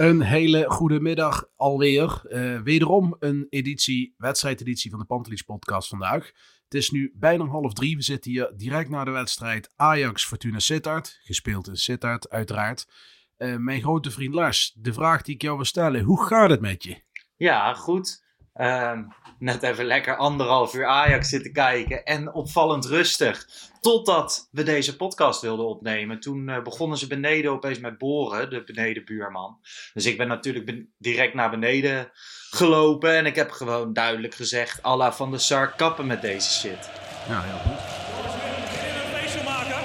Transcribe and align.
Een 0.00 0.20
hele 0.20 0.70
goede 0.70 1.00
middag 1.00 1.46
alweer. 1.56 2.22
Eh, 2.28 2.60
wederom 2.60 3.16
een 3.18 3.46
editie, 3.50 4.14
wedstrijdeditie 4.16 4.90
van 4.90 4.98
de 4.98 5.04
Pantelis 5.04 5.42
podcast 5.42 5.88
vandaag. 5.88 6.26
Het 6.64 6.74
is 6.74 6.90
nu 6.90 7.12
bijna 7.14 7.44
half 7.44 7.72
drie. 7.72 7.96
We 7.96 8.02
zitten 8.02 8.30
hier 8.30 8.52
direct 8.56 8.88
na 8.88 9.04
de 9.04 9.10
wedstrijd 9.10 9.72
Ajax 9.76 10.26
Fortuna 10.26 10.58
Sittard. 10.58 11.20
Gespeeld 11.22 11.68
in 11.68 11.76
Sittard, 11.76 12.30
uiteraard. 12.30 12.86
Eh, 13.36 13.56
mijn 13.56 13.80
grote 13.80 14.10
vriend 14.10 14.34
Lars, 14.34 14.72
de 14.78 14.92
vraag 14.92 15.22
die 15.22 15.34
ik 15.34 15.42
jou 15.42 15.56
wil 15.56 15.64
stellen. 15.64 16.02
Hoe 16.02 16.26
gaat 16.26 16.50
het 16.50 16.60
met 16.60 16.82
je? 16.82 17.02
Ja, 17.36 17.74
goed. 17.74 18.24
Ehm, 18.52 19.04
net 19.40 19.62
even 19.62 19.84
lekker 19.84 20.16
anderhalf 20.16 20.74
uur 20.74 20.86
Ajax 20.86 21.28
zitten 21.28 21.52
kijken. 21.52 22.04
En 22.04 22.32
opvallend 22.32 22.84
rustig. 22.84 23.46
Totdat 23.80 24.48
we 24.50 24.62
deze 24.62 24.96
podcast 24.96 25.40
wilden 25.40 25.66
opnemen. 25.66 26.20
Toen 26.20 26.48
eh, 26.48 26.62
begonnen 26.62 26.98
ze 26.98 27.06
beneden 27.06 27.50
opeens 27.50 27.78
met 27.78 27.98
boren, 27.98 28.50
de 28.50 28.64
benedenbuurman. 28.64 29.58
Dus 29.94 30.06
ik 30.06 30.16
ben 30.16 30.28
natuurlijk 30.28 30.64
ben- 30.64 30.92
direct 30.98 31.34
naar 31.34 31.50
beneden 31.50 32.10
gelopen. 32.50 33.16
En 33.16 33.26
ik 33.26 33.34
heb 33.34 33.50
gewoon 33.50 33.92
duidelijk 33.92 34.34
gezegd: 34.34 34.82
Allah 34.82 35.12
van 35.12 35.30
de 35.30 35.38
Sar, 35.38 35.74
kappen 35.76 36.06
met 36.06 36.22
deze 36.22 36.50
shit. 36.52 36.90
Ja, 37.28 37.42
heel 37.42 37.58
goed. 37.58 37.80
Als 38.24 38.34
jullie 38.34 39.02
een 39.02 39.18
feestje 39.20 39.42
maken, 39.44 39.80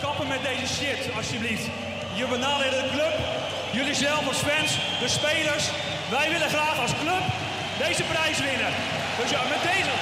kappen 0.00 0.28
met 0.28 0.42
deze 0.42 0.74
shit, 0.74 1.14
alsjeblieft. 1.16 1.66
Je 2.16 2.26
benadert 2.30 2.70
de 2.70 2.88
club, 2.92 3.14
jullie 3.72 3.94
zelf 3.94 4.28
als 4.28 4.38
fans, 4.38 5.00
de 5.00 5.08
spelers. 5.08 5.70
Wij 6.10 6.30
willen 6.30 6.48
graag 6.48 6.80
als 6.80 6.92
club 7.02 7.22
deze 7.78 8.02
prijs 8.02 8.38
winnen. 8.38 8.72
Dus 9.20 9.30
ja, 9.30 9.42
met 9.54 9.62
deze, 9.72 9.92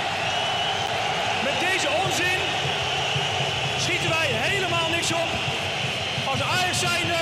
met 1.49 1.57
deze 1.71 1.89
onzin 2.05 2.41
schieten 3.79 4.11
wij 4.19 4.29
helemaal 4.47 4.89
niks 4.91 5.13
op. 5.13 5.31
Als 6.31 6.43
Ajax 6.43 6.79
zijnde, 6.79 7.19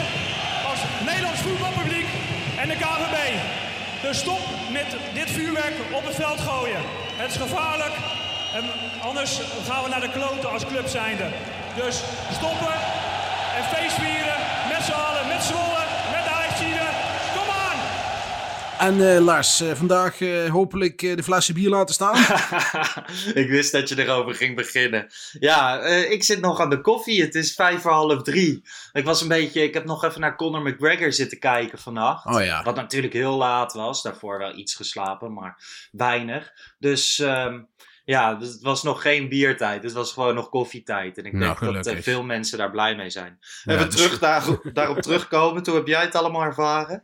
als 0.71 0.81
Nederlands 1.07 1.41
voetbalpubliek 1.41 2.09
en 2.61 2.69
de 2.69 2.77
KVB. 2.77 3.19
Dus 4.03 4.19
stop 4.19 4.41
met 4.71 4.87
dit 5.13 5.31
vuurwerk 5.31 5.75
op 5.93 6.05
het 6.07 6.15
veld 6.15 6.41
gooien. 6.41 6.83
Het 7.17 7.31
is 7.31 7.37
gevaarlijk. 7.37 7.95
En 8.55 8.65
anders 9.03 9.41
gaan 9.69 9.83
we 9.83 9.89
naar 9.89 10.01
de 10.01 10.11
kloten 10.11 10.51
als 10.51 10.67
club 10.67 10.89
zijnde. 10.89 11.27
Dus 11.75 12.03
stoppen 12.33 12.77
en 13.57 13.65
feestvieren 13.75 14.39
met 14.73 14.83
z'n 14.85 14.99
allen, 15.07 15.27
met 15.29 15.43
Zwolle, 15.43 15.85
met 16.13 16.25
de 16.25 16.31
Ajaxide. 16.31 16.87
Kom 17.37 17.49
aan! 17.67 17.79
En 18.81 19.15
eh, 19.15 19.21
Lars, 19.21 19.61
eh, 19.61 19.71
vandaag 19.75 20.21
eh, 20.21 20.51
hopelijk 20.51 20.99
de 20.99 21.23
flessen 21.23 21.55
bier 21.55 21.69
laten 21.69 21.95
staan. 21.95 22.17
ik 23.43 23.49
wist 23.49 23.73
dat 23.73 23.89
je 23.89 23.99
erover 24.03 24.35
ging 24.35 24.57
beginnen. 24.57 25.07
Ja, 25.41 25.81
ik 25.87 26.23
zit 26.23 26.41
nog 26.41 26.61
aan 26.61 26.71
de 26.71 26.81
koffie. 26.81 27.23
Het 27.23 27.35
is 27.35 27.55
vijf 27.55 27.81
voor 27.81 27.91
half 27.91 28.23
drie. 28.23 28.63
Ik 28.93 29.05
was 29.05 29.21
een 29.23 29.29
beetje. 29.29 29.63
Ik 29.63 29.75
heb 29.75 29.85
nog 29.85 30.05
even 30.05 30.21
naar 30.21 30.37
Conor 30.37 30.63
McGregor 30.63 31.13
zitten 31.13 31.39
kijken 31.39 31.79
vannacht. 31.79 32.27
Oh 32.27 32.45
ja. 32.45 32.63
Wat 32.63 32.75
natuurlijk 32.77 33.13
heel 33.13 33.37
laat 33.37 33.73
was. 33.73 34.03
Daarvoor 34.03 34.39
wel 34.39 34.57
iets 34.59 34.75
geslapen, 34.75 35.33
maar 35.33 35.63
weinig. 35.93 36.53
Dus 36.79 37.19
ehm, 37.19 37.61
ja, 38.05 38.35
dus 38.35 38.49
het 38.49 38.63
was 38.63 38.83
nog 38.83 39.03
geen 39.03 39.29
biertijd. 39.29 39.83
Het 39.83 39.93
was 39.93 40.13
gewoon 40.13 40.35
nog 40.35 40.49
koffietijd. 40.49 41.19
En 41.19 41.25
ik 41.25 41.33
Nou, 41.33 41.45
denk 41.45 41.59
dat 41.61 41.69
gelukkig. 41.69 42.05
veel 42.05 42.23
mensen 42.23 42.59
daar 42.59 42.71
blij 42.71 42.97
mee 42.97 43.11
zijn. 43.11 43.39
Ja, 43.65 43.73
en 43.73 43.79
we 43.79 43.85
dus- 43.85 43.95
terug 43.95 44.19
daar, 44.19 44.45
daarop 44.73 45.01
terugkomen. 45.03 45.63
Hoe 45.67 45.75
heb 45.75 45.87
jij 45.87 46.01
het 46.03 46.15
allemaal 46.15 46.43
ervaren? 46.43 47.03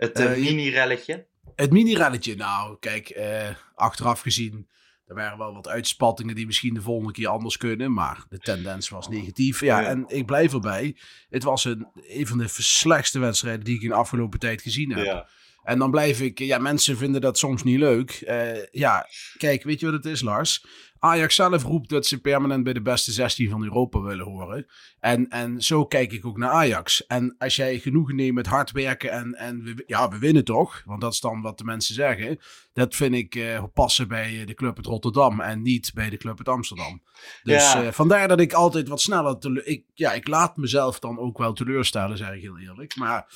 Het 0.00 0.18
eh, 0.18 0.24
Eh, 0.30 0.36
je- 0.36 0.42
mini-relletje. 0.54 1.26
Het 1.54 1.70
mini-relletje, 1.70 2.36
nou, 2.36 2.76
kijk, 2.78 3.08
eh, 3.08 3.48
achteraf 3.74 4.20
gezien, 4.20 4.68
er 5.06 5.14
waren 5.14 5.38
wel 5.38 5.52
wat 5.54 5.68
uitspattingen 5.68 6.34
die 6.34 6.46
misschien 6.46 6.74
de 6.74 6.82
volgende 6.82 7.12
keer 7.12 7.28
anders 7.28 7.56
kunnen, 7.56 7.92
maar 7.92 8.24
de 8.28 8.38
tendens 8.38 8.88
was 8.88 9.08
negatief. 9.08 9.60
Ja, 9.60 9.80
Ja. 9.80 9.86
en 9.88 10.04
ik 10.08 10.26
blijf 10.26 10.52
erbij. 10.52 10.96
Het 11.28 11.42
was 11.42 11.64
een, 11.64 11.86
een 11.94 12.26
van 12.26 12.38
de 12.38 12.48
slechtste 12.48 13.18
wedstrijden 13.18 13.64
die 13.64 13.74
ik 13.76 13.82
in 13.82 13.88
de 13.88 13.94
afgelopen 13.94 14.38
tijd 14.38 14.62
gezien 14.62 14.92
heb. 14.92 15.04
Ja. 15.04 15.28
En 15.70 15.78
dan 15.78 15.90
blijf 15.90 16.20
ik, 16.20 16.38
ja, 16.38 16.58
mensen 16.58 16.96
vinden 16.96 17.20
dat 17.20 17.38
soms 17.38 17.62
niet 17.62 17.78
leuk. 17.78 18.10
Eh, 18.10 18.66
ja, 18.70 19.06
kijk, 19.36 19.62
weet 19.62 19.80
je 19.80 19.86
wat 19.86 19.94
het 19.94 20.04
is, 20.04 20.20
Lars? 20.20 20.64
Ajax 20.98 21.34
zelf 21.34 21.62
roept 21.62 21.88
dat 21.88 22.06
ze 22.06 22.20
permanent 22.20 22.64
bij 22.64 22.72
de 22.72 22.82
beste 22.82 23.12
16 23.12 23.50
van 23.50 23.62
Europa 23.62 24.00
willen 24.00 24.24
horen. 24.24 24.66
En, 25.00 25.28
en 25.28 25.62
zo 25.62 25.86
kijk 25.86 26.12
ik 26.12 26.26
ook 26.26 26.38
naar 26.38 26.50
Ajax. 26.50 27.06
En 27.06 27.34
als 27.38 27.56
jij 27.56 27.78
genoegen 27.78 28.16
neemt 28.16 28.34
met 28.34 28.46
hard 28.46 28.70
werken 28.70 29.10
en, 29.10 29.34
en 29.34 29.62
we, 29.62 29.82
ja, 29.86 30.08
we 30.08 30.18
winnen 30.18 30.44
toch? 30.44 30.82
Want 30.84 31.00
dat 31.00 31.12
is 31.12 31.20
dan 31.20 31.40
wat 31.40 31.58
de 31.58 31.64
mensen 31.64 31.94
zeggen. 31.94 32.38
Dat 32.72 32.94
vind 32.94 33.14
ik 33.14 33.34
eh, 33.34 33.64
passen 33.74 34.08
bij 34.08 34.44
de 34.44 34.54
club 34.54 34.76
uit 34.76 34.86
Rotterdam 34.86 35.40
en 35.40 35.62
niet 35.62 35.90
bij 35.94 36.10
de 36.10 36.16
club 36.16 36.38
uit 36.38 36.48
Amsterdam. 36.48 37.02
Dus 37.42 37.72
Ja. 37.72 37.84
eh, 37.84 37.92
vandaar 37.92 38.28
dat 38.28 38.40
ik 38.40 38.52
altijd 38.52 38.88
wat 38.88 39.00
sneller... 39.00 39.66
ik, 39.66 39.84
ja, 39.94 40.12
ik 40.12 40.28
laat 40.28 40.56
mezelf 40.56 40.98
dan 40.98 41.18
ook 41.18 41.38
wel 41.38 41.52
teleurstellen, 41.52 42.16
zeg 42.16 42.32
ik 42.34 42.40
heel 42.40 42.58
eerlijk. 42.58 42.96
Maar 42.96 43.26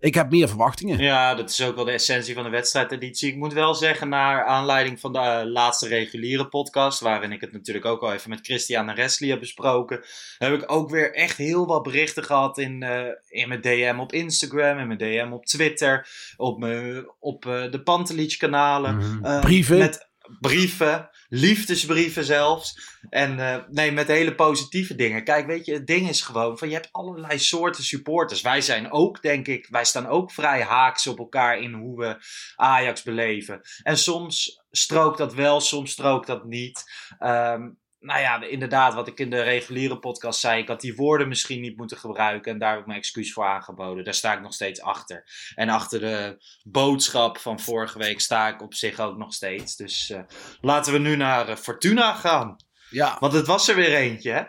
ik 0.00 0.14
heb 0.14 0.30
meer 0.30 0.48
verwachtingen. 0.48 0.98
Ja, 0.98 1.34
dat 1.34 1.50
is 1.50 1.62
ook 1.62 1.74
wel 1.74 1.84
de 1.84 1.90
essentie 1.90 2.34
van 2.34 2.44
de 2.44 2.50
wedstrijdeditie. 2.50 3.28
Ik 3.28 3.36
moet 3.36 3.52
wel 3.52 3.74
zeggen, 3.74 4.08
naar 4.08 4.44
aanleiding 4.44 5.00
van 5.00 5.12
de 5.12 5.18
eh, 5.18 5.40
laatste 5.44 5.88
reguliere 5.88 6.48
podcast, 6.48 7.00
waarin 7.00 7.32
ik 7.32 7.40
het 7.40 7.52
natuurlijk 7.52 7.86
ook 7.86 8.02
al 8.02 8.12
even 8.12 8.30
met 8.30 8.40
Christian 8.42 8.88
en 8.88 8.96
Wesley 8.96 9.30
heb 9.30 9.40
besproken, 9.40 10.04
heb 10.38 10.52
ik 10.52 10.72
ook 10.72 10.90
weer 10.90 11.14
echt 11.14 11.36
heel 11.36 11.66
wat 11.66 11.82
berichten 11.82 12.24
gehad 12.24 12.58
in, 12.58 12.82
eh, 12.82 13.06
in 13.28 13.48
mijn 13.48 13.60
DM 13.60 13.96
op 13.98 14.12
Instagram, 14.12 14.78
in 14.78 14.86
mijn 14.86 14.98
DM 14.98 15.32
op 15.32 15.46
Twitter, 15.46 16.08
op, 16.36 16.58
mijn, 16.58 17.10
op 17.18 17.46
eh, 17.46 17.70
de 17.70 17.82
Pantelich 17.82 18.36
kanalen. 18.36 18.96
Mhm. 18.96 19.40
Brieven. 19.40 19.78
Met 19.78 20.08
brieven, 20.40 21.10
liefdesbrieven 21.30 22.24
zelfs. 22.24 22.98
En 23.08 23.40
eh, 23.40 23.62
nee, 23.68 23.92
met 23.92 24.06
hele 24.06 24.34
positieve 24.34 24.94
dingen. 24.94 25.24
Kijk, 25.24 25.46
weet 25.46 25.66
je, 25.66 25.72
het 25.72 25.86
ding 25.86 26.08
is 26.08 26.20
gewoon 26.20 26.58
van 26.58 26.68
je 26.68 26.74
hebt 26.74 26.88
allerlei 26.92 27.38
soorten 27.38 27.84
supporters. 27.84 28.40
Wij 28.40 28.60
zijn 28.60 28.92
ook, 28.92 29.22
denk 29.22 29.46
ik, 29.46 29.66
wij 29.70 29.84
staan 29.84 30.06
ook 30.06 30.32
vrij 30.32 30.62
haaks 30.62 31.06
op 31.06 31.18
elkaar 31.18 31.58
in 31.58 31.72
hoe 31.72 31.98
we 31.98 32.16
Ajax 32.56 33.02
beleven. 33.02 33.60
En 33.82 33.98
soms 33.98 34.62
strookt 34.70 35.18
dat 35.18 35.34
wel, 35.34 35.60
soms 35.60 35.90
strookt 35.90 36.26
dat 36.26 36.44
niet. 36.44 36.84
Ehm, 37.18 37.68
nou 38.00 38.20
ja, 38.20 38.42
inderdaad, 38.42 38.94
wat 38.94 39.08
ik 39.08 39.18
in 39.18 39.30
de 39.30 39.42
reguliere 39.42 39.98
podcast 39.98 40.40
zei, 40.40 40.60
ik 40.60 40.68
had 40.68 40.80
die 40.80 40.94
woorden 40.94 41.28
misschien 41.28 41.60
niet 41.60 41.76
moeten 41.76 41.96
gebruiken 41.96 42.52
en 42.52 42.58
daar 42.58 42.70
heb 42.70 42.80
ik 42.80 42.86
mijn 42.86 42.98
excuus 42.98 43.32
voor 43.32 43.44
aangeboden. 43.44 44.04
Daar 44.04 44.14
sta 44.14 44.32
ik 44.32 44.40
nog 44.40 44.54
steeds 44.54 44.80
achter. 44.80 45.24
En 45.54 45.68
achter 45.68 46.00
de 46.00 46.44
boodschap 46.64 47.38
van 47.38 47.60
vorige 47.60 47.98
week 47.98 48.20
sta 48.20 48.48
ik 48.48 48.62
op 48.62 48.74
zich 48.74 49.00
ook 49.00 49.16
nog 49.16 49.34
steeds. 49.34 49.76
Dus 49.76 50.10
eh, 50.10 50.20
laten 50.60 50.92
we 50.92 50.98
nu 50.98 51.16
naar 51.16 51.48
eh, 51.48 51.56
Fortuna 51.56 52.14
gaan. 52.14 52.56
Ja, 52.90 53.16
Want 53.20 53.32
het 53.32 53.46
was 53.46 53.68
er 53.68 53.76
weer 53.76 53.94
eentje, 53.94 54.30
hè? 54.30 54.42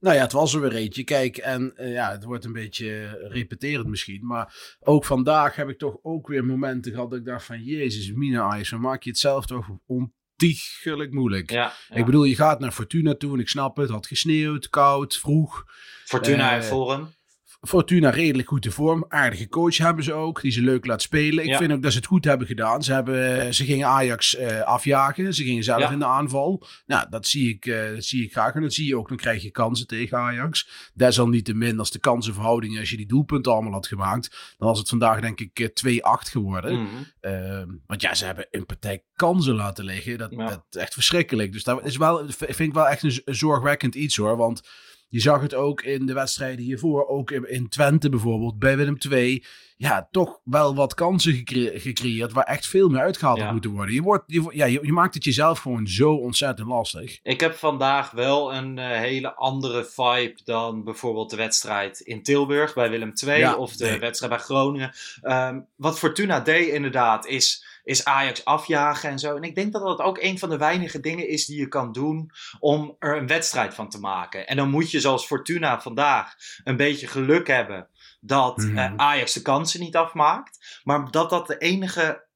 nou 0.00 0.16
ja, 0.16 0.22
het 0.22 0.32
was 0.32 0.54
er 0.54 0.60
weer 0.60 0.74
eentje. 0.74 1.04
Kijk, 1.04 1.36
en 1.36 1.76
eh, 1.76 1.92
ja, 1.92 2.10
het 2.10 2.24
wordt 2.24 2.44
een 2.44 2.52
beetje 2.52 3.08
repeterend 3.30 3.86
misschien. 3.86 4.26
Maar 4.26 4.76
ook 4.80 5.04
vandaag 5.04 5.56
heb 5.56 5.68
ik 5.68 5.78
toch 5.78 5.98
ook 6.02 6.28
weer 6.28 6.44
momenten 6.44 6.92
gehad 6.92 7.10
dat 7.10 7.18
ik 7.18 7.24
dacht 7.24 7.44
van... 7.44 7.62
Jezus, 7.62 8.12
Mina 8.12 8.62
dan 8.70 8.80
maak 8.80 9.02
je 9.02 9.10
het 9.10 9.18
zelf 9.18 9.46
toch 9.46 9.68
ontiegelijk 10.42 11.12
moeilijk. 11.12 11.50
Ja, 11.50 11.72
ja. 11.88 11.96
Ik 11.96 12.04
bedoel, 12.04 12.24
je 12.24 12.34
gaat 12.34 12.60
naar 12.60 12.72
Fortuna 12.72 13.14
toe 13.14 13.34
en 13.34 13.40
ik 13.40 13.48
snap 13.48 13.76
het. 13.76 13.84
Het 13.86 13.94
had 13.94 14.06
gesneeuwd, 14.06 14.68
koud, 14.68 15.16
vroeg. 15.16 15.64
Fortuna 16.04 16.50
eh, 16.50 16.56
in 16.56 16.62
vorm. 16.62 17.16
Fortuna 17.60 18.10
redelijk 18.10 18.48
goed 18.48 18.64
in 18.64 18.70
vorm. 18.70 19.04
Aardige 19.08 19.48
coach 19.48 19.76
hebben 19.76 20.04
ze 20.04 20.12
ook. 20.12 20.40
Die 20.40 20.50
ze 20.50 20.62
leuk 20.62 20.86
laat 20.86 21.02
spelen. 21.02 21.44
Ik 21.44 21.50
Ja. 21.50 21.58
vind 21.58 21.72
ook 21.72 21.82
dat 21.82 21.92
ze 21.92 21.98
het 21.98 22.06
goed 22.06 22.24
hebben 22.24 22.46
gedaan. 22.46 22.82
Ze, 22.82 22.92
hebben, 22.92 23.54
ze 23.54 23.64
gingen 23.64 23.86
Ajax 23.86 24.36
eh, 24.36 24.60
afjagen. 24.60 25.34
Ze 25.34 25.44
gingen 25.44 25.64
zelf 25.64 25.80
Ja. 25.80 25.90
in 25.90 25.98
de 25.98 26.04
aanval. 26.04 26.66
Nou, 26.86 27.06
dat 27.10 27.26
zie, 27.26 27.48
ik, 27.48 27.66
eh, 27.66 27.94
dat 27.94 28.04
zie 28.04 28.24
ik 28.24 28.32
graag. 28.32 28.54
En 28.54 28.62
dat 28.62 28.72
zie 28.72 28.86
je 28.86 28.96
ook. 28.96 29.08
Dan 29.08 29.16
krijg 29.16 29.42
je 29.42 29.50
kansen 29.50 29.86
tegen 29.86 30.18
Ajax. 30.18 30.68
Desalniettemin, 30.94 31.78
als 31.78 31.90
de 31.90 31.98
kansenverhoudingen, 31.98 32.80
als 32.80 32.90
je 32.90 32.96
die 32.96 33.06
doelpunten 33.06 33.52
allemaal 33.52 33.72
had 33.72 33.86
gemaakt, 33.86 34.54
dan 34.58 34.68
was 34.68 34.78
het 34.78 34.88
vandaag 34.88 35.20
denk 35.20 35.40
ik 35.40 35.58
eh, 35.58 35.68
2-8 35.68 36.28
geworden. 36.28 36.82
Mhm. 36.82 36.88
Ehm, 37.20 37.68
want 37.86 38.02
ja, 38.02 38.14
ze 38.14 38.24
hebben 38.24 38.46
een 38.50 38.66
partij 38.66 39.04
kansen 39.12 39.54
laten 39.54 39.84
liggen. 39.84 40.18
Dat, 40.18 40.30
Ja. 40.30 40.48
dat 40.48 40.64
is 40.70 40.80
echt 40.80 40.94
verschrikkelijk. 40.94 41.52
Dus 41.52 41.64
dat 41.64 41.84
is 41.86 41.96
wel, 41.96 42.24
vind 42.28 42.58
ik 42.58 42.72
wel 42.74 42.88
echt 42.88 43.02
een 43.02 43.20
zorgwekkend 43.24 43.94
iets 43.94 44.16
hoor. 44.16 44.36
Want 44.36 44.68
je 45.08 45.20
zag 45.20 45.40
het 45.42 45.54
ook 45.54 45.82
in 45.82 46.06
de 46.06 46.12
wedstrijden 46.12 46.64
hiervoor. 46.64 47.06
Ook 47.06 47.30
in, 47.30 47.50
in 47.50 47.68
Twente 47.68 48.08
bijvoorbeeld, 48.08 48.58
bij 48.58 48.76
Willem 48.76 48.96
II. 49.10 49.44
Ja, 49.76 50.08
toch 50.10 50.40
wel 50.44 50.74
wat 50.74 50.94
kansen 50.94 51.32
gecre- 51.32 51.78
gecreëerd 51.80 52.32
waar 52.32 52.44
echt 52.44 52.66
veel 52.66 52.88
meer 52.88 53.00
uitgehaald 53.00 53.38
Ja. 53.38 53.42
had 53.44 53.52
moeten 53.52 53.70
worden. 53.70 53.94
Je, 53.94 54.02
wordt, 54.02 54.24
je, 54.26 54.46
ja, 54.50 54.64
je, 54.66 54.78
je 54.82 54.92
maakt 54.92 55.14
het 55.14 55.24
jezelf 55.24 55.58
gewoon 55.58 55.86
zo 55.86 56.14
ontzettend 56.14 56.68
lastig. 56.68 57.18
Ik 57.22 57.40
heb 57.40 57.54
vandaag 57.54 58.10
wel 58.10 58.54
een 58.54 58.78
eh, 58.78 58.98
hele 58.98 59.34
andere 59.34 59.84
vibe 59.84 60.38
dan 60.44 60.84
bijvoorbeeld 60.84 61.30
de 61.30 61.36
wedstrijd 61.36 62.00
in 62.00 62.22
Tilburg 62.22 62.74
bij 62.74 62.90
Willem 62.90 63.12
II 63.26 63.38
Ja, 63.38 63.56
of 63.56 63.76
de 63.76 63.84
nee. 63.84 63.98
wedstrijd 63.98 64.32
bij 64.32 64.42
Groningen. 64.42 64.92
Ehm, 65.22 65.60
wat 65.76 65.98
Fortuna 65.98 66.40
deed 66.40 66.68
inderdaad 66.68 67.26
is, 67.26 67.64
is 67.88 68.04
Ajax 68.04 68.44
afjagen 68.44 69.10
en 69.10 69.18
zo. 69.18 69.36
En 69.36 69.42
ik 69.42 69.54
denk 69.54 69.72
dat 69.72 69.82
dat 69.82 69.98
ook 70.00 70.18
een 70.22 70.38
van 70.38 70.48
de 70.50 70.56
weinige 70.56 71.00
dingen 71.00 71.28
is 71.28 71.46
die 71.46 71.58
je 71.58 71.68
kan 71.68 71.92
doen 71.92 72.30
om 72.58 72.96
er 72.98 73.16
een 73.16 73.26
wedstrijd 73.26 73.74
van 73.74 73.88
te 73.88 74.00
maken. 74.00 74.46
En 74.46 74.56
dan 74.56 74.70
moet 74.70 74.90
je 74.90 75.00
zoals 75.00 75.26
Fortuna 75.26 75.80
vandaag 75.80 76.34
een 76.64 76.76
beetje 76.76 77.06
geluk 77.06 77.46
hebben 77.46 77.88
dat 78.20 78.56
Mhm. 78.56 78.78
eh, 78.78 78.92
Ajax 78.96 79.32
de 79.32 79.42
kansen 79.42 79.80
niet 79.80 79.96
afmaakt. 79.96 80.80
Maar 80.84 81.10
dat 81.10 81.30
dat 81.30 81.46
de 81.46 81.58
enige 81.58 82.26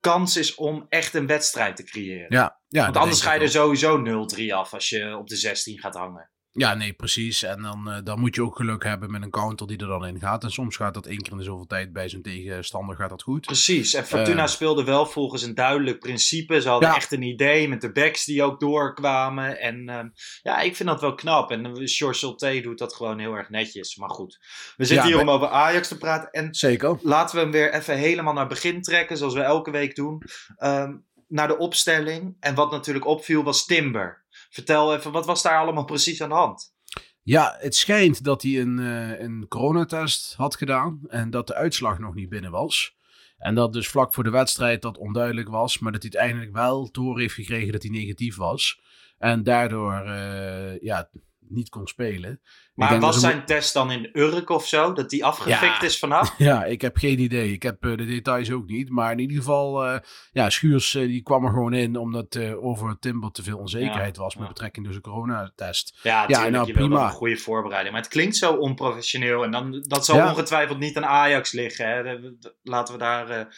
kans 0.00 0.36
is 0.36 0.54
om 0.54 0.86
echt 0.88 1.14
een 1.14 1.26
wedstrijd 1.26 1.76
te 1.76 1.84
creëren. 1.84 2.26
Ja, 2.28 2.58
ja 2.68 2.82
Want 2.84 2.96
anders 2.96 3.22
ga 3.22 3.32
je 3.32 3.40
er 3.40 3.50
sowieso 3.50 3.96
0-3 3.98 4.54
af 4.54 4.72
als 4.72 4.88
je 4.88 5.16
op 5.16 5.28
de 5.28 5.36
16 5.36 5.78
gaat 5.78 5.94
hangen. 5.94 6.30
Ja, 6.52 6.74
nee, 6.74 6.92
precies. 6.92 7.42
En 7.42 7.62
dan, 7.62 7.90
eh, 7.90 7.98
dan 8.04 8.20
moet 8.20 8.34
je 8.34 8.42
ook 8.42 8.56
geluk 8.56 8.84
hebben 8.84 9.10
met 9.10 9.22
een 9.22 9.30
counter 9.30 9.66
die 9.66 9.78
er 9.78 9.86
dan 9.86 10.06
in 10.06 10.18
gaat. 10.18 10.44
En 10.44 10.50
soms 10.50 10.76
gaat 10.76 10.94
dat 10.94 11.06
één 11.06 11.22
keer 11.22 11.32
in 11.32 11.38
de 11.38 11.44
zoveel 11.44 11.66
tijd 11.66 11.92
bij 11.92 12.08
zo'n 12.08 12.22
tegenstander 12.22 12.96
gaat 12.96 13.08
dat 13.10 13.22
goed. 13.22 13.46
Precies. 13.46 13.94
En 13.94 14.06
Fortuna 14.06 14.42
Eh. 14.42 14.48
speelde 14.48 14.84
wel 14.84 15.06
volgens 15.06 15.42
een 15.42 15.54
duidelijk 15.54 15.98
principe. 15.98 16.60
Ze 16.60 16.68
hadden 16.68 16.88
Ja. 16.88 16.96
echt 16.96 17.12
een 17.12 17.22
idee 17.22 17.68
met 17.68 17.80
de 17.80 17.92
backs 17.92 18.24
die 18.24 18.42
ook 18.42 18.60
doorkwamen. 18.60 19.60
En 19.60 19.88
ehm, 19.88 20.08
ja, 20.42 20.60
ik 20.60 20.76
vind 20.76 20.88
dat 20.88 21.00
wel 21.00 21.14
knap. 21.14 21.50
En 21.50 21.64
uh, 21.66 21.72
George 21.74 22.18
Solté 22.18 22.60
doet 22.60 22.78
dat 22.78 22.94
gewoon 22.94 23.18
heel 23.18 23.34
erg 23.34 23.48
netjes. 23.50 23.96
Maar 23.96 24.10
goed, 24.10 24.38
we 24.76 24.84
zitten 24.84 24.96
Ja, 24.96 25.02
hier 25.16 25.24
maar- 25.24 25.34
om 25.34 25.42
over 25.42 25.48
Ajax 25.56 25.88
te 25.88 25.98
praten. 25.98 26.30
En 26.30 26.54
Zeker. 26.54 26.98
laten 27.02 27.36
we 27.36 27.42
hem 27.42 27.50
weer 27.50 27.74
even 27.74 27.96
helemaal 27.96 28.32
naar 28.32 28.44
het 28.48 28.52
begin 28.54 28.82
trekken, 28.82 29.16
zoals 29.16 29.34
we 29.34 29.40
elke 29.42 29.70
week 29.70 29.94
doen. 29.94 30.22
Ehm, 30.56 30.96
naar 31.28 31.48
de 31.48 31.58
opstelling. 31.58 32.36
En 32.40 32.54
wat 32.54 32.70
natuurlijk 32.70 33.06
opviel 33.06 33.42
was 33.42 33.64
Timber. 33.64 34.19
Vertel 34.50 34.94
even, 34.94 35.12
wat 35.12 35.26
was 35.26 35.42
daar 35.42 35.58
allemaal 35.58 35.84
precies 35.84 36.22
aan 36.22 36.28
de 36.28 36.34
hand? 36.34 36.74
Ja, 37.22 37.56
het 37.58 37.74
schijnt 37.74 38.24
dat 38.24 38.42
hij 38.42 38.60
een, 38.60 38.78
eh, 38.78 39.20
een 39.20 39.46
coronatest 39.48 40.34
had 40.34 40.56
gedaan 40.56 41.00
en 41.08 41.30
dat 41.30 41.46
de 41.46 41.54
uitslag 41.54 41.98
nog 41.98 42.14
niet 42.14 42.28
binnen 42.28 42.50
was. 42.50 42.98
En 43.38 43.54
dat 43.54 43.72
dus 43.72 43.88
vlak 43.88 44.14
voor 44.14 44.24
de 44.24 44.30
wedstrijd 44.30 44.82
dat 44.82 44.98
onduidelijk 44.98 45.48
was, 45.48 45.78
maar 45.78 45.92
dat 45.92 46.02
hij 46.02 46.10
het 46.12 46.20
eindelijk 46.20 46.52
wel 46.52 46.88
horen 46.92 47.20
heeft 47.20 47.34
gekregen 47.34 47.72
dat 47.72 47.82
hij 47.82 47.90
negatief 47.90 48.36
was. 48.36 48.80
En 49.18 49.42
daardoor 49.42 49.92
eh, 49.92 50.80
ja, 50.80 51.10
niet 51.50 51.68
kon 51.68 51.86
spelen. 51.86 52.40
Maar 52.74 53.00
was 53.00 53.20
zijn 53.20 53.44
test 53.44 53.72
dan 53.74 53.90
in 53.90 54.10
Urk 54.12 54.48
of 54.50 54.66
zo? 54.66 54.92
Dat 54.92 55.10
die 55.10 55.24
afgefikt 55.24 55.60
Ja. 55.80 55.82
is 55.82 55.98
vanaf? 55.98 56.34
Ja, 56.38 56.64
ik 56.64 56.80
heb 56.80 56.96
geen 56.96 57.18
idee. 57.18 57.52
Ik 57.52 57.62
heb 57.62 57.84
eh, 57.84 57.96
de 57.96 58.04
details 58.06 58.50
ook 58.50 58.66
niet. 58.66 58.90
Maar 58.90 59.12
in 59.12 59.18
ieder 59.18 59.36
geval, 59.36 59.84
eh, 59.86 59.98
ja, 60.32 60.50
Schuurs 60.50 60.94
eh, 60.94 61.06
die 61.06 61.22
kwam 61.22 61.44
er 61.44 61.50
gewoon 61.50 61.72
in 61.74 61.96
omdat 61.96 62.38
over 62.60 62.98
Timber 62.98 63.30
te 63.30 63.42
veel 63.42 63.58
onzekerheid 63.58 64.16
was 64.16 64.34
met 64.34 64.42
ja. 64.46 64.52
betrekking 64.52 64.84
tot 64.86 64.94
zijn 64.94 65.14
coronatest. 65.14 65.98
Ja, 66.02 66.20
natuurlijk. 66.20 66.50
nou, 66.50 66.66
je 66.66 66.72
prima. 66.72 67.04
een 67.04 67.10
goede 67.10 67.36
voorbereiding. 67.36 67.92
Maar 67.94 68.02
het 68.02 68.12
klinkt 68.12 68.36
zo 68.36 68.52
onprofessioneel. 68.52 69.44
En 69.44 69.50
dan, 69.50 69.84
dat 69.86 70.04
zal 70.04 70.16
Ja. 70.16 70.28
ongetwijfeld 70.30 70.78
niet 70.78 70.96
aan 70.96 71.06
Ajax 71.06 71.52
liggen. 71.52 71.88
Hè. 71.88 72.02
De- 72.02 72.36
de- 72.40 72.54
Laten 72.62 72.94
we 72.94 73.00
daar 73.00 73.48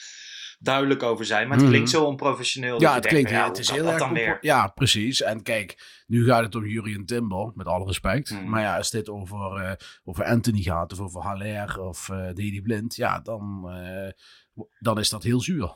duidelijk 0.62 1.03
over 1.03 1.25
zijn. 1.25 1.43
Maar 1.43 1.53
het 1.56 1.62
Mhm. 1.62 1.73
klinkt 1.73 1.91
zo 1.91 2.05
onprofessioneel. 2.05 2.81
Ja, 2.81 2.94
het 2.94 3.06
klinkt 3.06 3.31
ja, 3.31 3.49
het 3.49 3.59
is 3.59 3.70
heel 3.70 3.87
erg 3.87 4.09
weer. 4.09 4.38
Ja, 4.41 4.67
precies. 4.67 5.23
En 5.23 5.43
kijk, 5.43 6.03
nu 6.06 6.25
gaat 6.25 6.43
het 6.44 6.55
om 6.55 6.67
Jurien 6.67 7.06
Timber, 7.06 7.53
met 7.55 7.67
alle 7.67 7.87
respect. 7.87 8.29
Hmm. 8.29 8.49
Maar 8.49 8.61
ja, 8.62 8.76
als 8.76 8.91
dit 8.91 9.09
over, 9.09 9.56
eh, 9.56 9.73
over 10.05 10.25
Anthony 10.25 10.62
gaat 10.62 10.93
of 10.93 11.00
over 11.00 11.23
Haller 11.23 11.81
of 11.81 12.06
Dedy 12.35 12.62
Blind, 12.62 12.97
ja, 12.97 13.20
dan, 13.20 13.70
eh, 13.70 14.11
dan 14.79 14.99
is 14.99 15.09
dat 15.09 15.23
heel 15.23 15.41
zuur. 15.41 15.73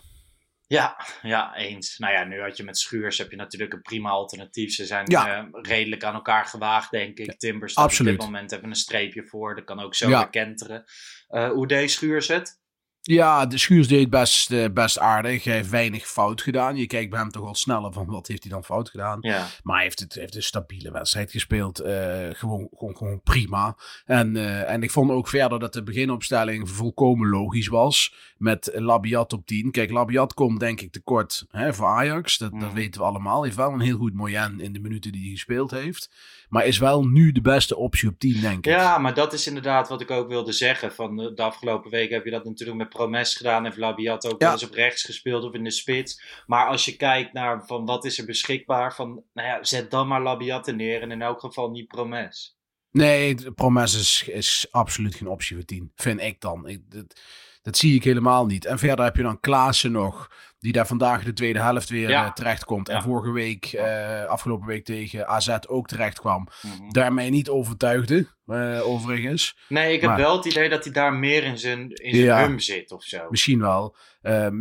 Ja, 0.69 0.97
ja, 1.23 1.56
eens. 1.56 1.99
Nou 1.99 2.12
ja, 2.12 2.25
nu 2.25 2.41
had 2.41 2.56
je 2.56 2.65
met 2.65 2.79
Schuurs 2.79 3.19
heb 3.19 3.31
je 3.31 3.37
natuurlijk 3.37 3.73
een 3.73 3.83
prima 3.83 4.11
alternatief. 4.11 4.73
Ze 4.73 4.87
zijn 4.87 5.05
Ja. 5.06 5.49
redelijk 5.53 6.05
aan 6.05 6.15
elkaar 6.15 6.44
gewaagd, 6.44 6.91
denk 6.91 7.19
ik. 7.19 7.38
Timber 7.38 7.71
staat 7.71 7.85
absoluut. 7.85 8.12
op 8.15 8.19
dit 8.19 8.27
moment 8.29 8.53
even 8.53 8.69
een 8.69 8.75
streepje 8.75 9.27
voor. 9.27 9.55
Dat 9.55 9.65
kan 9.65 9.81
ook 9.81 9.94
zo 9.94 10.09
Ja. 10.09 10.19
weer 10.19 10.29
kenteren. 10.31 10.85
Hoe 11.29 11.67
deed 11.67 11.91
Schuurs 11.91 12.29
het? 12.29 12.61
Ja, 13.06 13.47
de 13.47 13.58
Schuurs 13.58 13.88
deed 13.88 14.11
best, 14.11 14.50
eh, 14.50 14.64
best 14.75 14.99
aardig. 14.99 15.44
Hij 15.44 15.55
heeft 15.55 15.70
weinig 15.70 16.06
fout 16.06 16.43
gedaan. 16.43 16.76
Je 16.76 16.87
kijkt 16.87 17.11
bij 17.11 17.19
hem 17.20 17.31
toch 17.31 17.43
wel 17.43 17.55
sneller 17.55 17.93
van 17.93 18.06
wat 18.06 18.26
heeft 18.26 18.43
hij 18.43 18.53
dan 18.53 18.64
fout 18.64 18.91
gedaan. 18.91 19.19
Ja. 19.20 19.47
Maar 19.62 19.75
hij 19.75 19.85
heeft, 19.85 20.00
het, 20.00 20.14
heeft 20.14 20.35
een 20.35 20.43
stabiele 20.43 20.91
wedstrijd 20.91 21.31
gespeeld. 21.31 21.79
eh, 21.79 21.94
gewoon, 22.32 22.69
gewoon, 22.76 22.97
gewoon 22.97 23.20
prima. 23.23 23.76
En, 24.05 24.37
eh, 24.37 24.70
en 24.70 24.82
ik 24.82 24.91
vond 24.91 25.11
ook 25.11 25.29
verder 25.29 25.58
dat 25.58 25.73
de 25.73 25.82
beginopstelling 25.82 26.70
volkomen 26.70 27.29
logisch 27.29 27.69
was. 27.69 28.14
Met 28.38 28.70
Labiat 28.75 29.32
op 29.32 29.47
10. 29.47 29.70
Kijk, 29.70 29.91
Labiat 29.91 30.35
komt 30.35 30.61
denk 30.61 30.81
ik 30.81 30.93
tekort 30.93 31.44
hè, 31.50 31.75
voor 31.75 31.87
Ajax. 31.87 32.38
Dat, 32.38 32.50
dat 32.50 32.61
Mhm. 32.61 32.75
weten 32.75 33.00
we 33.00 33.06
allemaal. 33.06 33.37
Hij 33.37 33.44
heeft 33.44 33.56
wel 33.56 33.73
een 33.73 33.81
heel 33.81 33.99
goed 33.99 34.14
moyen 34.14 34.61
in 34.61 34.73
de 34.73 34.81
minuten 34.81 35.12
die 35.12 35.20
hij 35.23 35.31
gespeeld 35.31 35.70
heeft. 35.70 36.11
Maar 36.49 36.67
is 36.67 36.79
wel 36.79 37.05
nu 37.06 37.32
de 37.32 37.41
beste 37.41 37.76
optie 37.76 38.09
op 38.09 38.19
10, 38.19 38.41
denk 38.41 38.56
ik. 38.59 38.64
Ja, 38.73 38.99
maar 38.99 39.14
dat 39.14 39.32
is 39.32 39.47
inderdaad 39.47 39.88
wat 39.88 40.00
ik 40.00 40.11
ook 40.11 40.29
wilde 40.29 40.52
zeggen. 40.52 40.93
Van 40.93 41.17
de, 41.17 41.43
afgelopen 41.43 41.91
weken 41.91 42.14
heb 42.14 42.25
je 42.25 42.31
dat 42.31 42.44
natuurlijk 42.44 42.79
met 42.79 42.88
Promes 42.97 43.35
gedaan. 43.35 43.65
Heeft 43.65 43.77
Labiat 43.77 44.27
ook 44.27 44.41
wel 44.41 44.53
eens 44.53 44.65
op 44.65 44.75
rechts 44.75 45.03
gespeeld 45.03 45.45
of 45.45 45.55
in 45.55 45.65
de 45.65 45.71
spits. 45.71 46.43
Maar 46.47 46.67
als 46.67 46.85
je 46.85 46.97
kijkt 46.97 47.33
naar 47.33 47.67
van 47.67 47.85
wat 47.85 48.05
is 48.05 48.19
er 48.19 48.27
beschikbaar. 48.27 48.95
Van, 48.95 49.23
nou 49.33 49.49
ja, 49.49 49.65
zet 49.65 49.91
dan 49.91 50.09
maar 50.09 50.23
Labiat 50.23 50.69
er 50.69 50.75
neer. 50.75 51.03
En 51.03 51.11
in 51.11 51.23
elk 51.23 51.41
geval 51.41 51.71
niet 51.71 51.88
Promes. 51.88 52.57
Nee, 52.91 53.53
Promes 53.53 53.95
is, 53.95 54.29
is 54.29 54.67
absoluut 54.71 55.15
geen 55.15 55.29
optie 55.29 55.57
voor 55.57 55.65
10. 55.65 55.93
Vind 55.95 56.21
ik 56.21 56.41
dan. 56.41 56.69
Ik, 56.69 56.91
dat, 56.91 57.21
dat 57.62 57.76
zie 57.76 57.95
ik 57.95 58.05
helemaal 58.05 58.47
niet. 58.47 58.65
En 58.65 58.79
verder 58.79 59.05
heb 59.05 59.17
je 59.17 59.23
dan 59.23 59.41
Klaassen 59.41 59.93
nog. 59.93 60.31
Die 60.66 60.75
daar 60.75 60.87
vandaag 60.87 61.25
de 61.25 61.32
tweede 61.32 61.61
helft 61.61 61.88
weer 61.88 62.08
Ja. 62.08 62.25
eh, 62.26 62.32
terecht 62.32 62.64
komt. 62.64 62.88
En 62.88 63.02
vorige 63.02 63.30
week, 63.30 63.64
eh, 63.73 64.25
afgelopen 64.25 64.66
week 64.66 64.85
tegen 64.85 65.28
AZ 65.28 65.56
ook 65.68 65.87
terecht 65.88 66.20
kwam. 66.20 66.49
Mhm. 66.62 66.88
Daarmee 66.90 67.30
niet 67.30 67.49
overtuigde, 67.49 68.28
eh, 68.46 68.80
overigens. 68.88 69.58
Nee, 69.68 69.92
ik 69.94 70.00
heb 70.00 70.11
Maar- 70.11 70.18
wel 70.18 70.37
het 70.37 70.44
idee 70.44 70.68
dat 70.68 70.85
hij 70.85 70.92
daar 70.92 71.12
meer 71.14 71.42
in 71.44 71.58
zijn, 71.58 71.90
in 71.90 72.14
zijn 72.14 72.25
Ja. 72.26 72.46
hum 72.46 72.58
zit 72.58 72.92
of 72.92 73.04
zo. 73.04 73.26
Misschien 73.30 73.61
wel. 73.61 73.96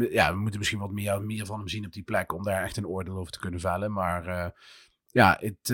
Ja, 0.09 0.31
we 0.33 0.37
moeten 0.39 0.59
misschien 0.59 0.79
wat 0.79 0.91
meer, 0.91 1.21
meer 1.21 1.45
van 1.45 1.57
hem 1.57 1.67
zien 1.67 1.85
op 1.85 1.93
die 1.93 2.03
plek. 2.03 2.33
Om 2.33 2.43
daar 2.43 2.63
echt 2.63 2.77
een 2.77 2.87
oordeel 2.87 3.17
over 3.17 3.31
te 3.31 3.39
kunnen 3.39 3.59
vellen. 3.59 3.91
Maar 3.93 4.53
ja, 5.07 5.37
het, 5.39 5.73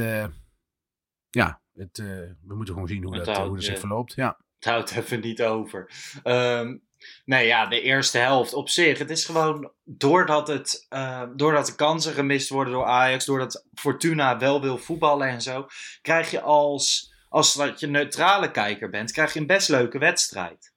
ja 1.29 1.61
het, 1.73 1.97
we 1.97 2.55
moeten 2.55 2.73
gewoon 2.73 2.89
zien 2.89 3.03
hoe 3.03 3.15
Het 3.15 3.25
dat, 3.25 3.35
houdt, 3.35 3.49
hoe 3.49 3.57
dat 3.57 3.65
zich 3.65 3.79
verloopt. 3.79 4.13
Ja. 4.15 4.37
Het 4.59 4.65
houdt 4.69 4.91
even 4.91 5.19
niet 5.19 5.43
over. 5.43 5.91
Ehm, 6.23 6.77
nee, 7.25 7.47
ja, 7.47 7.67
de 7.67 7.81
eerste 7.81 8.17
helft 8.17 8.53
op 8.53 8.69
zich. 8.69 8.97
Het 8.97 9.09
is 9.09 9.25
gewoon 9.25 9.71
doordat, 9.83 10.47
het, 10.47 10.85
eh, 10.89 11.23
doordat 11.35 11.65
de 11.65 11.75
kansen 11.75 12.13
gemist 12.13 12.49
worden 12.49 12.73
door 12.73 12.85
Ajax, 12.85 13.25
doordat 13.25 13.65
Fortuna 13.73 14.37
wel 14.37 14.61
wil 14.61 14.77
voetballen 14.77 15.27
en 15.27 15.41
zo, 15.41 15.67
krijg 16.01 16.31
je 16.31 16.41
als, 16.41 17.13
als 17.29 17.53
dat 17.53 17.79
je 17.79 17.87
neutrale 17.87 18.51
kijker 18.51 18.89
bent, 18.89 19.11
krijg 19.11 19.33
je 19.33 19.39
een 19.39 19.47
best 19.47 19.69
leuke 19.69 19.97
wedstrijd. 19.97 20.71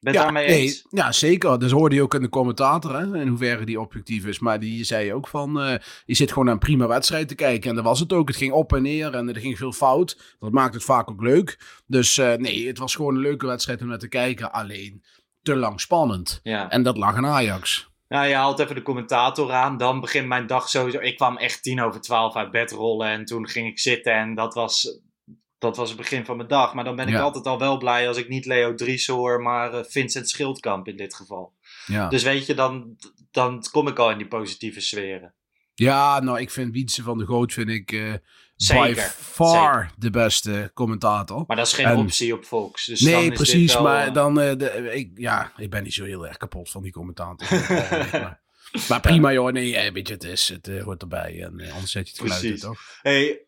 Ben 0.00 0.12
ja, 0.12 0.22
daarmee 0.22 0.46
nee, 0.46 0.60
eens? 0.60 0.86
ja, 0.90 1.12
zeker. 1.12 1.58
Dus 1.58 1.70
hoorde 1.70 1.94
je 1.94 2.02
ook 2.02 2.14
in 2.14 2.22
de 2.22 2.28
commentator, 2.28 2.98
hè, 2.98 3.20
in 3.20 3.28
hoeverre 3.28 3.64
die 3.64 3.80
objectief 3.80 4.26
is. 4.26 4.38
Maar 4.38 4.60
die 4.60 4.84
zei 4.84 5.12
ook 5.12 5.28
van, 5.28 5.60
eh, 5.60 5.74
je 6.04 6.14
zit 6.14 6.28
gewoon 6.28 6.44
naar 6.44 6.54
een 6.54 6.60
prima 6.60 6.86
wedstrijd 6.86 7.28
te 7.28 7.34
kijken. 7.34 7.70
En 7.70 7.76
dat 7.76 7.84
was 7.84 8.00
het 8.00 8.12
ook. 8.12 8.28
Het 8.28 8.36
ging 8.36 8.52
op 8.52 8.72
en 8.72 8.82
neer 8.82 9.14
en 9.14 9.28
er 9.28 9.40
ging 9.40 9.58
veel 9.58 9.72
fout. 9.72 10.36
Dat 10.38 10.52
maakt 10.52 10.74
het 10.74 10.84
vaak 10.84 11.10
ook 11.10 11.22
leuk. 11.22 11.58
Dus 11.86 12.18
eh, 12.18 12.34
nee, 12.34 12.66
het 12.66 12.78
was 12.78 12.94
gewoon 12.94 13.14
een 13.14 13.20
leuke 13.20 13.46
wedstrijd 13.46 13.80
om 13.82 13.88
naar 13.88 13.98
te 13.98 14.08
kijken. 14.08 14.52
Alleen 14.52 15.02
te 15.42 15.56
lang 15.56 15.80
spannend. 15.80 16.40
Ja. 16.42 16.70
En 16.70 16.82
dat 16.82 16.96
lag 16.96 17.16
aan 17.16 17.26
Ajax. 17.26 17.88
Nou, 18.08 18.26
je 18.26 18.34
haalt 18.34 18.58
even 18.58 18.74
de 18.74 18.82
commentator 18.82 19.52
aan. 19.52 19.76
Dan 19.76 20.00
begint 20.00 20.26
mijn 20.26 20.46
dag 20.46 20.68
sowieso. 20.68 20.98
Ik 21.00 21.16
kwam 21.16 21.36
echt 21.36 21.62
tien 21.62 21.80
over 21.82 22.00
twaalf 22.00 22.36
uit 22.36 22.50
bed 22.50 22.70
rollen. 22.70 23.08
En 23.08 23.24
toen 23.24 23.48
ging 23.48 23.68
ik 23.68 23.78
zitten. 23.78 24.12
En 24.14 24.34
dat 24.34 24.54
was, 24.54 25.00
dat 25.58 25.76
was 25.76 25.88
het 25.88 25.98
begin 25.98 26.24
van 26.24 26.36
mijn 26.36 26.48
dag. 26.48 26.74
Maar 26.74 26.84
dan 26.84 26.96
ben 26.96 27.06
ik 27.08 27.14
Ja. 27.14 27.20
altijd 27.20 27.46
al 27.46 27.58
wel 27.58 27.78
blij 27.78 28.08
als 28.08 28.16
ik 28.16 28.28
niet 28.28 28.46
Leo 28.46 28.74
Dries 28.74 29.06
hoor. 29.06 29.42
Maar 29.42 29.72
eh, 29.74 29.84
Vincent 29.84 30.28
Schildkamp 30.28 30.88
in 30.88 30.96
dit 30.96 31.14
geval. 31.14 31.52
Ja. 31.86 32.08
Dus 32.08 32.22
weet 32.22 32.46
je, 32.46 32.54
dan, 32.54 32.96
dan 33.30 33.64
kom 33.70 33.88
ik 33.88 33.98
al 33.98 34.10
in 34.10 34.18
die 34.18 34.28
positieve 34.28 34.80
sferen. 34.80 35.34
Ja, 35.74 36.20
nou, 36.20 36.40
ik 36.40 36.50
vind 36.50 36.72
Wietse 36.72 37.02
van 37.02 37.18
de 37.18 37.26
Goot 37.26 37.52
vind 37.52 37.68
ik 37.68 37.92
eh, 38.68 38.80
by 38.80 38.86
Zeker, 38.86 39.02
far 39.18 39.90
de 39.98 40.10
beste 40.10 40.70
commentator. 40.74 41.44
Maar 41.46 41.56
dat 41.56 41.66
is 41.66 41.72
geen 41.72 41.86
En- 41.86 41.96
optie 41.96 42.34
op 42.34 42.44
Fox. 42.44 42.86
Dus 42.86 43.00
dan 43.00 43.12
nee, 43.12 43.32
precies. 43.32 43.72
wel, 43.74 43.82
maar 43.82 44.06
eh, 44.06 44.14
dan, 44.14 44.40
eh, 44.40 44.56
de, 44.56 44.90
ik, 44.94 45.10
ja, 45.14 45.52
ik 45.56 45.70
ben 45.70 45.82
niet 45.82 45.94
zo 45.94 46.04
heel 46.04 46.26
erg 46.26 46.36
kapot 46.36 46.70
van 46.70 46.82
die 46.82 46.92
commentator. 46.92 47.46
maar, 48.12 48.40
maar 48.88 49.00
prima, 49.00 49.32
joh. 49.32 49.52
Nee, 49.52 49.76
eh, 49.76 49.92
weet 49.92 50.08
je, 50.08 50.14
het, 50.14 50.24
is, 50.24 50.48
het 50.48 50.68
eh, 50.68 50.82
hoort 50.82 51.02
erbij. 51.02 51.42
En 51.42 51.60
eh, 51.60 51.72
anders 51.72 51.92
zet 51.92 52.06
je 52.08 52.12
het 52.12 52.20
geluid 52.22 52.44
uit, 52.52 52.60
toch? 52.60 52.80
Hey, 53.02 53.44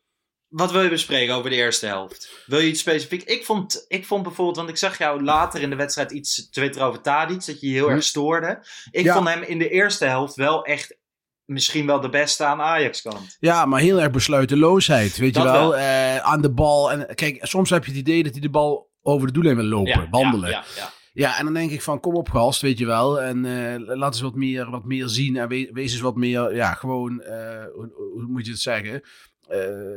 wat 0.49 0.73
wil 0.73 0.83
je 0.83 0.89
bespreken 0.89 1.35
over 1.35 1.51
de 1.51 1.57
eerste 1.57 1.87
helft? 1.87 2.43
Wil 2.47 2.59
je 2.59 2.69
iets 2.69 2.81
specifiek? 2.81 3.23
Ik 3.23 3.45
vond, 3.45 3.85
ik 3.89 4.07
vond 4.07 4.23
bijvoorbeeld, 4.23 4.57
want 4.57 4.69
ik 4.69 4.77
zag 4.77 4.99
jou 4.99 5.23
later 5.23 5.61
in 5.61 5.71
de 5.71 5.77
wedstrijd 5.77 6.11
iets 6.11 6.49
twitteren 6.51 6.89
over 6.89 7.01
Tadic, 7.01 7.47
dat 7.47 7.61
je 7.61 7.67
je 7.67 7.73
heel 7.73 7.87
Hm. 7.89 7.93
erg 7.95 8.03
stoorde. 8.05 8.67
Ik 8.91 9.05
Ja. 9.05 9.15
vond 9.15 9.29
hem 9.29 9.43
in 9.43 9.59
de 9.59 9.69
eerste 9.69 10.05
helft 10.05 10.35
wel 10.35 10.65
echt 10.65 10.97
misschien 11.45 11.87
wel 11.87 12.01
de 12.01 12.09
beste 12.09 12.45
aan 12.45 12.61
Ajax-kant. 12.61 13.37
Ja, 13.41 13.65
maar 13.67 13.81
heel 13.81 14.01
erg 14.01 14.11
besluiteloosheid, 14.11 15.17
weet 15.17 15.35
Dat 15.35 15.43
je 15.43 15.49
wel. 15.51 15.71
wel. 15.71 15.77
Eh, 15.77 16.17
aan 16.19 16.43
de 16.43 16.51
bal. 16.53 16.93
En 16.93 17.15
kijk, 17.15 17.39
soms 17.47 17.71
heb 17.71 17.85
je 17.85 17.91
het 17.91 18.01
idee 18.01 18.23
dat 18.23 18.33
hij 18.33 18.41
de 18.41 18.51
bal 18.51 18.91
over 19.03 19.27
de 19.27 19.33
doellijn 19.33 19.57
wil 19.57 19.65
lopen, 19.65 20.07
wandelen. 20.11 20.51
Ja, 20.51 20.65
ja, 20.77 20.83
ja. 20.83 20.91
Ja, 21.15 21.39
en 21.39 21.45
dan 21.45 21.55
denk 21.55 21.71
ik 21.71 21.83
van, 21.83 22.01
kom 22.01 22.15
op 22.15 22.29
gast, 22.31 22.61
weet 22.61 22.79
je 22.79 22.87
wel. 22.87 23.21
En 23.21 23.45
eh, 23.45 23.97
laat 23.97 24.13
eens 24.13 24.21
wat 24.23 24.35
meer, 24.35 24.71
wat 24.71 24.85
meer 24.85 25.09
zien. 25.09 25.37
En 25.37 25.49
we- 25.49 25.71
wees 25.73 25.93
eens 25.93 26.01
wat 26.01 26.17
meer, 26.17 26.55
ja, 26.55 26.73
gewoon, 26.75 27.21
eh, 27.21 27.65
hoe, 27.75 27.93
hoe 28.13 28.27
moet 28.29 28.45
je 28.47 28.51
het 28.51 28.61
zeggen? 28.61 29.03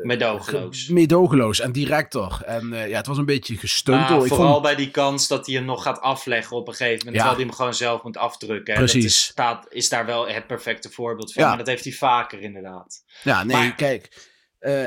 Meedogenloos. 0.04 0.84
ge- 0.86 0.94
Meedogenloos 0.94 1.60
en 1.60 1.72
directer. 1.72 2.42
En 2.46 2.74
eh, 2.74 2.90
ja, 2.90 2.98
het 2.98 3.08
was 3.08 3.18
een 3.18 3.26
beetje 3.26 3.58
gestunt. 3.58 4.02
Ah, 4.02 4.08
vooral 4.22 4.52
vond, 4.52 4.62
bij 4.62 4.76
die 4.76 4.92
kans 4.92 5.28
dat 5.28 5.46
hij 5.46 5.56
hem 5.56 5.66
nog 5.66 5.84
gaat 5.84 6.00
afleggen 6.00 6.58
op 6.58 6.68
een 6.68 6.74
gegeven 6.74 6.98
moment. 7.06 7.16
Ja. 7.16 7.20
Terwijl 7.22 7.36
hij 7.38 7.46
hem 7.46 7.56
gewoon 7.56 7.74
zelf 7.74 8.04
moet 8.04 8.18
afdrukken. 8.18 8.76
Precies. 8.76 9.02
Dat 9.04 9.12
is, 9.12 9.24
staat, 9.24 9.66
is 9.70 9.90
daar 9.90 10.06
wel 10.06 10.28
het 10.28 10.48
perfecte 10.48 10.90
voorbeeld 10.90 11.34
van. 11.34 11.44
Ja. 11.44 11.50
Maar 11.50 11.58
dat 11.58 11.68
heeft 11.68 11.84
hij 11.84 11.94
vaker 11.94 12.42
inderdaad. 12.42 13.04
ja, 13.24 13.44
nee, 13.44 13.56
maar- 13.58 13.76
kijk. 13.76 14.32
eh, 14.60 14.86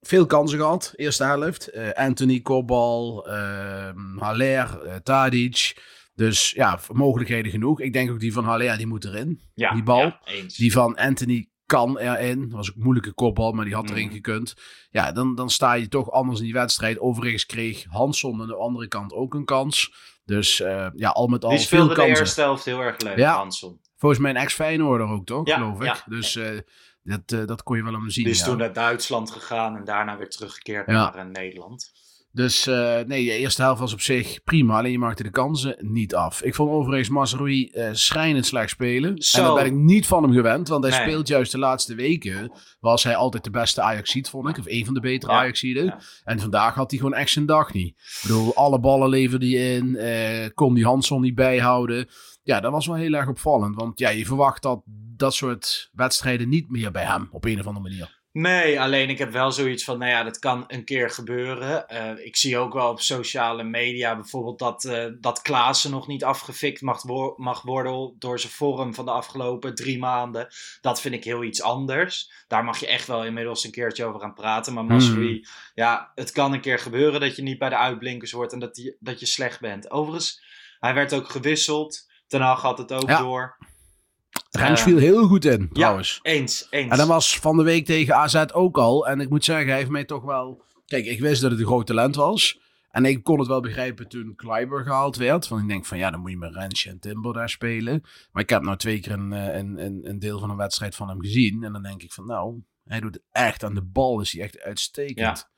veel 0.00 0.26
kansen 0.26 0.58
gehad, 0.58 0.92
eerste 0.96 1.24
helft. 1.24 1.70
Anthony, 1.94 2.40
Kobal, 2.40 3.26
ehm 3.28 4.18
Haller, 4.18 5.00
Tadic. 5.02 5.76
Dus 6.14 6.50
ja, 6.50 6.80
mogelijkheden 6.92 7.50
genoeg. 7.50 7.80
Ik 7.80 7.92
denk 7.92 8.10
ook 8.10 8.20
die 8.20 8.32
van 8.32 8.44
Haller, 8.44 8.76
die 8.76 8.86
moet 8.86 9.04
erin. 9.04 9.40
Ja, 9.54 9.72
Die 9.72 9.82
bal. 9.82 9.98
ja. 9.98 10.20
Die 10.56 10.72
van 10.72 10.96
Anthony 10.96 11.49
kan 11.70 11.98
erin. 11.98 12.40
Dat 12.40 12.50
was 12.50 12.68
ook 12.70 12.76
een 12.76 12.82
moeilijke 12.82 13.12
kopbal, 13.12 13.52
maar 13.52 13.64
die 13.64 13.74
had 13.74 13.90
erin 13.90 14.04
Mhm. 14.06 14.14
gekund. 14.14 14.54
Ja, 14.90 15.12
dan, 15.12 15.34
dan 15.34 15.50
sta 15.50 15.72
je 15.72 15.88
toch 15.88 16.10
anders 16.10 16.38
in 16.38 16.44
die 16.44 16.54
wedstrijd. 16.54 16.98
Overigens 17.00 17.46
kreeg 17.46 17.84
Hansson 17.88 18.40
aan 18.40 18.46
de 18.46 18.56
andere 18.56 18.88
kant 18.88 19.12
ook 19.12 19.34
een 19.34 19.44
kans. 19.44 19.92
Dus 20.24 20.60
eh, 20.60 20.86
ja, 20.94 21.08
al 21.08 21.26
met 21.26 21.44
al 21.44 21.50
die 21.50 21.58
veel 21.58 21.66
speelde 21.66 21.88
de 21.88 21.94
kansen. 21.94 22.18
eerste 22.18 22.40
helft 22.40 22.64
heel 22.64 22.80
erg 22.80 23.00
leuk, 23.00 23.16
Ja. 23.18 23.34
Hansson. 23.34 23.80
Volgens 23.96 24.20
mij 24.20 24.30
een 24.30 24.36
ex-Feyenoorder 24.36 25.06
ook, 25.06 25.26
toch? 25.26 25.46
Ja, 25.46 25.56
Geloof 25.56 25.78
ik. 25.80 25.84
ja. 25.84 25.96
Dus 26.06 26.36
eh, 26.36 26.58
dat, 27.02 27.32
eh, 27.32 27.46
dat 27.46 27.62
kon 27.62 27.76
je 27.76 27.82
wel 27.82 27.92
hem 27.92 28.10
zien. 28.10 28.24
Die 28.24 28.32
is 28.32 28.38
ja. 28.38 28.44
toen 28.44 28.56
naar 28.56 28.72
Duitsland 28.72 29.30
gegaan 29.30 29.76
en 29.76 29.84
daarna 29.84 30.16
weer 30.18 30.30
teruggekeerd 30.30 30.86
naar 30.86 31.26
Nederland. 31.26 31.92
Dus 32.32 32.66
eh, 32.66 32.98
nee, 33.06 33.24
de 33.24 33.32
eerste 33.36 33.62
helft 33.62 33.80
was 33.80 33.92
op 33.92 34.00
zich 34.00 34.42
prima. 34.44 34.78
Alleen 34.78 34.90
je 34.92 34.98
maakte 34.98 35.22
de 35.22 35.30
kansen 35.30 35.76
niet 35.78 36.14
af. 36.14 36.42
Ik 36.42 36.54
vond 36.54 36.70
overigens 36.70 37.08
Mazraoui 37.08 37.68
eh 37.68 37.88
schrijnend 37.92 38.46
slecht 38.46 38.70
spelen. 38.70 39.22
Zo. 39.22 39.38
En 39.38 39.44
dat 39.44 39.54
ben 39.54 39.66
ik 39.66 39.72
niet 39.72 40.06
van 40.06 40.22
hem 40.22 40.32
gewend. 40.32 40.68
Want 40.68 40.84
hij 40.84 40.92
Nee. 40.98 41.08
speelt 41.08 41.28
juist 41.28 41.52
de 41.52 41.58
laatste 41.58 41.94
weken. 41.94 42.52
Was 42.80 43.04
hij 43.04 43.16
altijd 43.16 43.44
de 43.44 43.50
beste 43.50 43.80
Ajaxiet, 43.80 44.28
vond 44.28 44.48
ik. 44.48 44.58
Of 44.58 44.64
een 44.66 44.84
van 44.84 44.94
de 44.94 45.00
betere 45.00 45.32
Ja. 45.84 46.00
En 46.24 46.40
vandaag 46.40 46.74
had 46.74 46.90
hij 46.90 47.00
gewoon 47.00 47.14
echt 47.14 47.30
zijn 47.30 47.46
dag 47.46 47.72
niet. 47.72 47.88
Ik 47.88 48.18
bedoel, 48.22 48.54
alle 48.54 48.80
ballen 48.80 49.08
leverde 49.08 49.46
hij 49.48 49.76
in. 49.76 49.96
eh, 49.96 50.48
kon 50.54 50.74
die 50.74 50.84
Hansson 50.84 51.20
niet 51.20 51.34
bijhouden. 51.34 52.08
Ja, 52.42 52.60
dat 52.60 52.72
was 52.72 52.86
wel 52.86 52.96
heel 52.96 53.12
erg 53.12 53.28
opvallend. 53.28 53.74
Want 53.76 53.98
ja, 53.98 54.08
je 54.08 54.26
verwacht 54.26 54.62
dat 54.62 54.82
dat 55.16 55.34
soort 55.34 55.88
wedstrijden 55.92 56.48
niet 56.48 56.70
meer 56.70 56.90
bij 56.90 57.04
hem. 57.04 57.28
Op 57.30 57.44
een 57.44 57.60
of 57.60 57.66
andere 57.66 57.88
manier. 57.88 58.19
Nee, 58.32 58.80
alleen 58.80 59.08
ik 59.10 59.18
heb 59.18 59.32
wel 59.32 59.52
zoiets 59.52 59.84
van, 59.84 59.98
nou 59.98 60.10
ja, 60.10 60.22
dat 60.22 60.38
kan 60.38 60.64
een 60.66 60.84
keer 60.84 61.10
gebeuren. 61.10 61.88
Eh, 61.88 62.26
ik 62.26 62.36
zie 62.36 62.58
ook 62.58 62.72
wel 62.72 62.90
op 62.90 63.00
sociale 63.00 63.62
media 63.62 64.14
bijvoorbeeld 64.16 64.58
dat, 64.58 64.84
eh 64.84 65.04
dat 65.20 65.42
Klaassen 65.42 65.90
nog 65.90 66.06
niet 66.06 66.24
afgefikt 66.24 66.80
mag, 66.80 67.02
wo- 67.02 67.34
mag 67.36 67.62
worden 67.62 68.14
door 68.18 68.38
zijn 68.40 68.52
vorm 68.52 68.94
van 68.94 69.04
de 69.04 69.10
afgelopen 69.10 69.74
drie 69.74 69.98
maanden. 69.98 70.48
Dat 70.80 71.00
vind 71.00 71.14
ik 71.14 71.24
heel 71.24 71.42
iets 71.44 71.62
anders. 71.62 72.30
Daar 72.48 72.64
mag 72.64 72.78
je 72.80 72.86
echt 72.86 73.06
wel 73.06 73.24
inmiddels 73.24 73.64
een 73.64 73.70
keertje 73.70 74.04
over 74.04 74.20
gaan 74.20 74.34
praten. 74.34 74.74
Maar 74.74 74.84
Masri, 74.84 75.46
ja, 75.74 76.12
het 76.14 76.30
kan 76.32 76.52
een 76.52 76.60
keer 76.60 76.78
gebeuren 76.78 77.20
dat 77.20 77.36
je 77.36 77.42
niet 77.42 77.58
bij 77.58 77.68
de 77.68 77.76
uitblinkers 77.76 78.32
wordt 78.32 78.52
en 78.52 78.58
dat, 78.58 78.74
die, 78.74 78.96
dat 79.00 79.20
je 79.20 79.26
slecht 79.26 79.60
bent. 79.60 79.90
Overigens, 79.90 80.42
hij 80.80 80.94
werd 80.94 81.12
ook 81.14 81.28
gewisseld. 81.30 82.08
Ten 82.26 82.40
Hag 82.40 82.62
had 82.62 82.78
het 82.78 82.92
ook 82.92 83.08
Ja. 83.08 83.18
door. 83.18 83.56
Rens 84.50 84.82
viel 84.82 84.98
heel 84.98 85.26
goed 85.26 85.44
in, 85.44 85.68
trouwens. 85.72 86.18
Eens, 86.22 86.66
eens. 86.70 86.90
En 86.90 86.98
dat 86.98 87.06
was 87.06 87.38
van 87.38 87.56
de 87.56 87.62
week 87.62 87.86
tegen 87.86 88.14
AZ 88.14 88.44
ook 88.52 88.78
al. 88.78 89.06
En 89.06 89.20
ik 89.20 89.28
moet 89.28 89.44
zeggen, 89.44 89.68
hij 89.68 89.76
heeft 89.76 89.90
mij 89.90 90.04
toch 90.04 90.22
wel... 90.22 90.62
Kijk, 90.86 91.04
ik 91.06 91.20
wist 91.20 91.42
dat 91.42 91.50
het 91.50 91.60
een 91.60 91.66
groot 91.66 91.86
talent 91.86 92.14
was. 92.14 92.60
En 92.90 93.04
ik 93.04 93.22
kon 93.22 93.38
het 93.38 93.48
wel 93.48 93.60
begrijpen 93.60 94.08
toen 94.08 94.34
Kleiber 94.36 94.82
gehaald 94.82 95.16
werd. 95.16 95.48
Want 95.48 95.62
ik 95.62 95.68
denk 95.68 95.86
van, 95.86 95.98
ja, 95.98 96.10
dan 96.10 96.20
moet 96.20 96.30
je 96.30 96.36
met 96.36 96.54
Rensje 96.54 96.90
en 96.90 96.98
Timber 96.98 97.32
daar 97.32 97.48
spelen. 97.48 98.02
Maar 98.32 98.42
ik 98.42 98.50
heb 98.50 98.62
nou 98.62 98.76
twee 98.76 99.00
keer 99.00 99.12
een, 99.12 99.32
eh, 99.32 99.56
een, 99.56 99.84
een, 99.84 100.00
een 100.02 100.18
deel 100.18 100.38
van 100.38 100.50
een 100.50 100.56
wedstrijd 100.56 100.94
van 100.94 101.08
hem 101.08 101.20
gezien. 101.20 101.64
En 101.64 101.72
dan 101.72 101.82
denk 101.82 102.02
ik 102.02 102.12
van, 102.12 102.26
nou, 102.26 102.62
hij 102.84 103.00
doet 103.00 103.14
het 103.14 103.24
echt. 103.30 103.64
Aan 103.64 103.74
de 103.74 103.84
bal 103.84 104.20
is 104.20 104.32
hij 104.32 104.42
echt 104.42 104.60
uitstekend. 104.60 105.48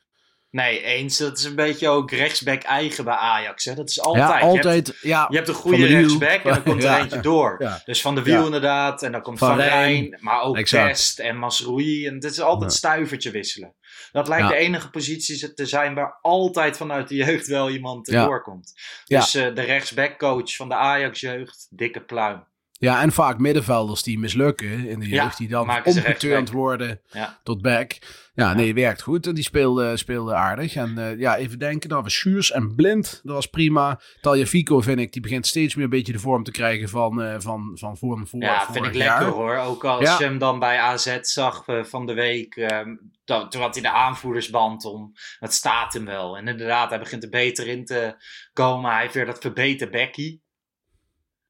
Nee, 0.52 0.82
eens. 0.82 1.18
Dat 1.18 1.38
is 1.38 1.44
een 1.44 1.54
beetje 1.54 1.88
ook 1.88 2.10
rechtsback 2.10 2.62
eigen 2.62 3.04
bij 3.04 3.14
Ajax. 3.14 3.64
Hè? 3.64 3.74
Dat 3.74 3.88
is 3.88 4.00
altijd. 4.00 4.28
Ja, 4.28 4.38
Je 4.38 4.44
hebt- 4.44 4.64
altijd. 4.66 4.96
ja, 5.00 5.26
Je 5.30 5.36
hebt 5.36 5.48
een 5.48 5.54
goede 5.54 5.86
rechtsback 5.86 6.42
en 6.44 6.50
dan 6.52 6.62
komt 6.62 6.82
er 6.82 6.90
Ja. 6.90 6.98
eentje 6.98 7.20
door. 7.20 7.80
Dus 7.84 8.00
Van 8.00 8.14
de 8.14 8.22
Wiel 8.22 8.44
inderdaad. 8.44 9.02
En 9.02 9.12
dan 9.12 9.22
komt 9.22 9.38
Van 9.38 9.48
Van, 9.48 9.56
Rijn. 9.58 9.70
Rijn. 9.92 10.18
Maar 10.20 10.42
ook 10.42 10.56
Exact. 10.56 10.88
Best 10.88 11.18
en 11.18 11.36
Masroei. 11.36 12.06
En 12.06 12.14
het 12.14 12.24
is 12.24 12.40
altijd 12.40 12.72
stuivertje 12.72 13.30
wisselen. 13.30 13.74
Dat 14.12 14.28
lijkt 14.28 14.48
de 14.48 14.54
enige 14.56 14.90
positie 14.90 15.54
te 15.54 15.66
zijn 15.66 15.94
waar 15.94 16.18
altijd 16.22 16.76
vanuit 16.76 17.08
de 17.08 17.14
jeugd 17.14 17.46
wel 17.46 17.70
iemand 17.70 18.06
doorkomt. 18.06 18.72
Dus 19.04 19.34
eh, 19.34 19.54
de 19.54 19.62
rechtsbackcoach 19.62 20.56
van 20.56 20.68
de 20.68 20.74
Ajax-jeugd, 20.74 21.66
dikke 21.70 22.00
pluim. 22.00 22.44
Ja, 22.82 23.02
en 23.02 23.12
vaak 23.12 23.38
middenvelders 23.38 24.02
die 24.02 24.18
mislukken 24.18 24.88
in 24.88 25.00
de 25.00 25.08
jeugd. 25.08 25.38
die 25.38 25.48
dan 25.48 25.70
omgeturnd 25.84 26.50
worden 26.50 27.00
tot 27.42 27.62
back. 27.62 27.98
Ja, 28.34 28.54
nee, 28.54 28.74
werkt 28.74 29.02
goed. 29.02 29.26
En 29.26 29.34
die 29.34 29.44
speelde, 29.44 29.96
speelde 29.96 30.34
aardig. 30.34 30.74
En 30.74 30.98
eh, 30.98 31.18
ja, 31.18 31.36
even 31.36 31.58
denken. 31.58 31.88
Dat 31.88 32.02
was 32.02 32.14
Schuurs 32.14 32.50
en 32.50 32.74
Blind. 32.74 33.20
Dat 33.22 33.34
was 33.34 33.46
prima. 33.46 34.00
Taljafico 34.20 34.80
vind 34.80 34.98
ik, 34.98 35.12
die 35.12 35.22
begint 35.22 35.46
steeds 35.46 35.74
meer 35.74 35.84
een 35.84 35.90
beetje 35.90 36.12
de 36.12 36.18
vorm 36.18 36.42
te 36.44 36.50
krijgen 36.50 36.88
van, 36.88 37.22
eh 37.22 37.34
van, 37.38 37.70
van 37.74 37.96
voor, 37.96 38.26
voor 38.26 38.40
Ja, 38.42 38.58
vorig 38.60 38.72
vind 38.82 38.86
ik 38.86 38.94
jaar. 39.02 39.18
lekker 39.20 39.36
hoor. 39.38 39.56
Ook 39.56 39.84
als 39.84 40.02
Ja. 40.08 40.18
je 40.18 40.24
hem 40.24 40.38
dan 40.38 40.58
bij 40.58 40.78
AZ 40.78 41.18
zag 41.20 41.66
eh, 41.66 41.84
van 41.84 42.06
de 42.06 42.14
week. 42.14 42.56
ehm, 42.56 42.88
dan- 43.24 43.48
toen 43.50 43.60
had 43.60 43.74
hij 43.74 43.82
de 43.82 43.90
aanvoerdersband 43.92 44.84
om. 44.84 45.12
Het 45.38 45.52
staat 45.52 45.92
hem 45.92 46.04
wel. 46.04 46.36
En 46.36 46.48
inderdaad, 46.48 46.88
hij 46.90 46.98
begint 46.98 47.22
er 47.22 47.28
beter 47.30 47.66
in 47.66 47.84
te 47.84 48.14
komen. 48.52 48.90
Hij 48.90 49.00
heeft 49.00 49.14
weer 49.14 49.26
dat 49.26 49.40
verbeten 49.40 49.90
Becky. 49.90 50.38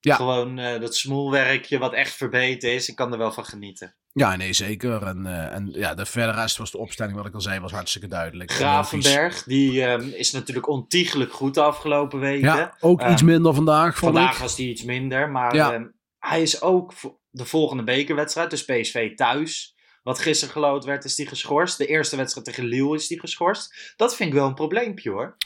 Ja. 0.05 0.15
Gewoon 0.17 0.59
eh, 0.59 0.81
dat 0.81 0.97
smoelwerkje 0.97 1.79
wat 1.79 1.93
echt 1.93 2.15
verbeten 2.15 2.73
is. 2.73 2.89
Ik 2.89 2.97
kan 2.97 3.13
er 3.13 3.19
wel 3.19 3.33
van 3.33 3.45
genieten. 3.45 3.95
Ja, 4.13 4.37
nee, 4.37 4.53
zeker. 4.53 5.03
En, 5.03 5.27
eh, 5.27 5.55
en 5.55 5.69
ja, 5.73 5.95
de 5.95 6.07
verder 6.07 6.35
rest 6.35 6.57
was 6.57 6.71
de 6.71 6.79
opstelling, 6.79 7.17
wat 7.17 7.27
ik 7.27 7.35
al 7.35 7.41
zei, 7.41 7.61
was 7.61 7.73
hartstikke 7.73 8.09
duidelijk. 8.09 8.51
Logisch. 8.51 8.63
Gravenberg, 8.67 9.43
die 9.43 9.85
ehm, 9.85 10.09
is 10.09 10.33
natuurlijk 10.33 10.69
ontiegelijk 10.69 11.33
goed 11.33 11.55
de 11.55 11.63
afgelopen 11.63 12.19
weken. 12.21 12.41
Ja, 12.57 12.77
ook 12.81 13.01
Ehm, 13.01 13.13
iets 13.13 13.23
minder 13.23 13.55
vandaag, 13.55 13.99
Vandaag 13.99 14.35
ik. 14.35 14.41
was 14.41 14.57
hij 14.57 14.67
iets 14.67 14.83
minder, 14.83 15.31
maar 15.31 15.55
Ja. 15.55 15.73
ehm, 15.73 15.85
hij 16.19 16.43
is 16.43 16.63
ook 16.63 16.93
de 17.31 17.45
volgende 17.45 17.83
bekerwedstrijd, 17.85 18.51
dus 18.51 18.65
PSV 18.65 19.15
thuis. 19.15 19.75
Wat 20.03 20.19
gisteren 20.19 20.53
geloot 20.55 20.85
werd, 20.85 21.05
is 21.05 21.15
die 21.15 21.27
geschorst. 21.27 21.79
De 21.79 21.87
eerste 21.87 22.17
wedstrijd 22.17 22.47
tegen 22.47 22.65
Lille 22.65 22.95
is 22.95 23.07
die 23.07 23.21
geschorst. 23.21 23.93
Dat 23.97 24.17
vind 24.17 24.29
ik 24.29 24.35
wel 24.35 24.47
een 24.47 24.55
probleempje 24.55 25.11
hoor. 25.11 25.37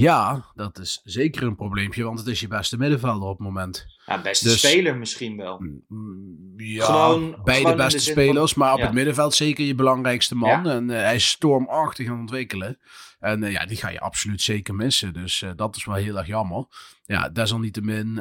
Ja, 0.00 0.44
dat 0.54 0.78
is 0.78 1.00
zeker 1.04 1.42
een 1.42 1.56
probleempje, 1.56 2.04
want 2.04 2.18
het 2.18 2.28
is 2.28 2.40
je 2.40 2.48
beste 2.48 2.76
middenvelder 2.78 3.28
op 3.28 3.38
het 3.38 3.46
moment. 3.46 3.86
Ja, 4.06 4.22
beste 4.22 4.44
Dus- 4.48 4.58
speler 4.58 4.96
misschien 4.96 5.36
wel. 5.36 5.58
Mm, 5.88 6.36
Ja, 6.56 6.84
Gewoon- 6.84 7.40
beide 7.44 7.62
gewoon 7.62 7.76
beste 7.76 8.02
van- 8.02 8.12
spelers, 8.12 8.54
maar 8.54 8.72
op 8.72 8.78
ja. 8.78 8.84
het 8.84 8.94
middenveld 8.94 9.34
zeker 9.34 9.64
je 9.64 9.74
belangrijkste 9.74 10.34
man. 10.34 10.64
Ja. 10.64 10.70
En 10.70 10.90
eh, 10.90 11.00
hij 11.00 11.14
is 11.14 11.28
stormachtig 11.28 12.06
aan 12.06 12.12
het 12.12 12.20
ontwikkelen. 12.20 12.78
En 13.18 13.42
eh, 13.42 13.52
ja, 13.52 13.66
die 13.66 13.76
ga 13.76 13.88
je 13.88 14.00
absoluut 14.00 14.42
zeker 14.42 14.74
missen. 14.74 15.12
Dus 15.12 15.42
eh, 15.42 15.50
dat 15.56 15.76
is 15.76 15.84
wel 15.84 15.94
heel 15.94 16.16
erg 16.18 16.26
jammer. 16.26 16.66
Ja, 17.04 17.28
desalniettemin, 17.28 18.14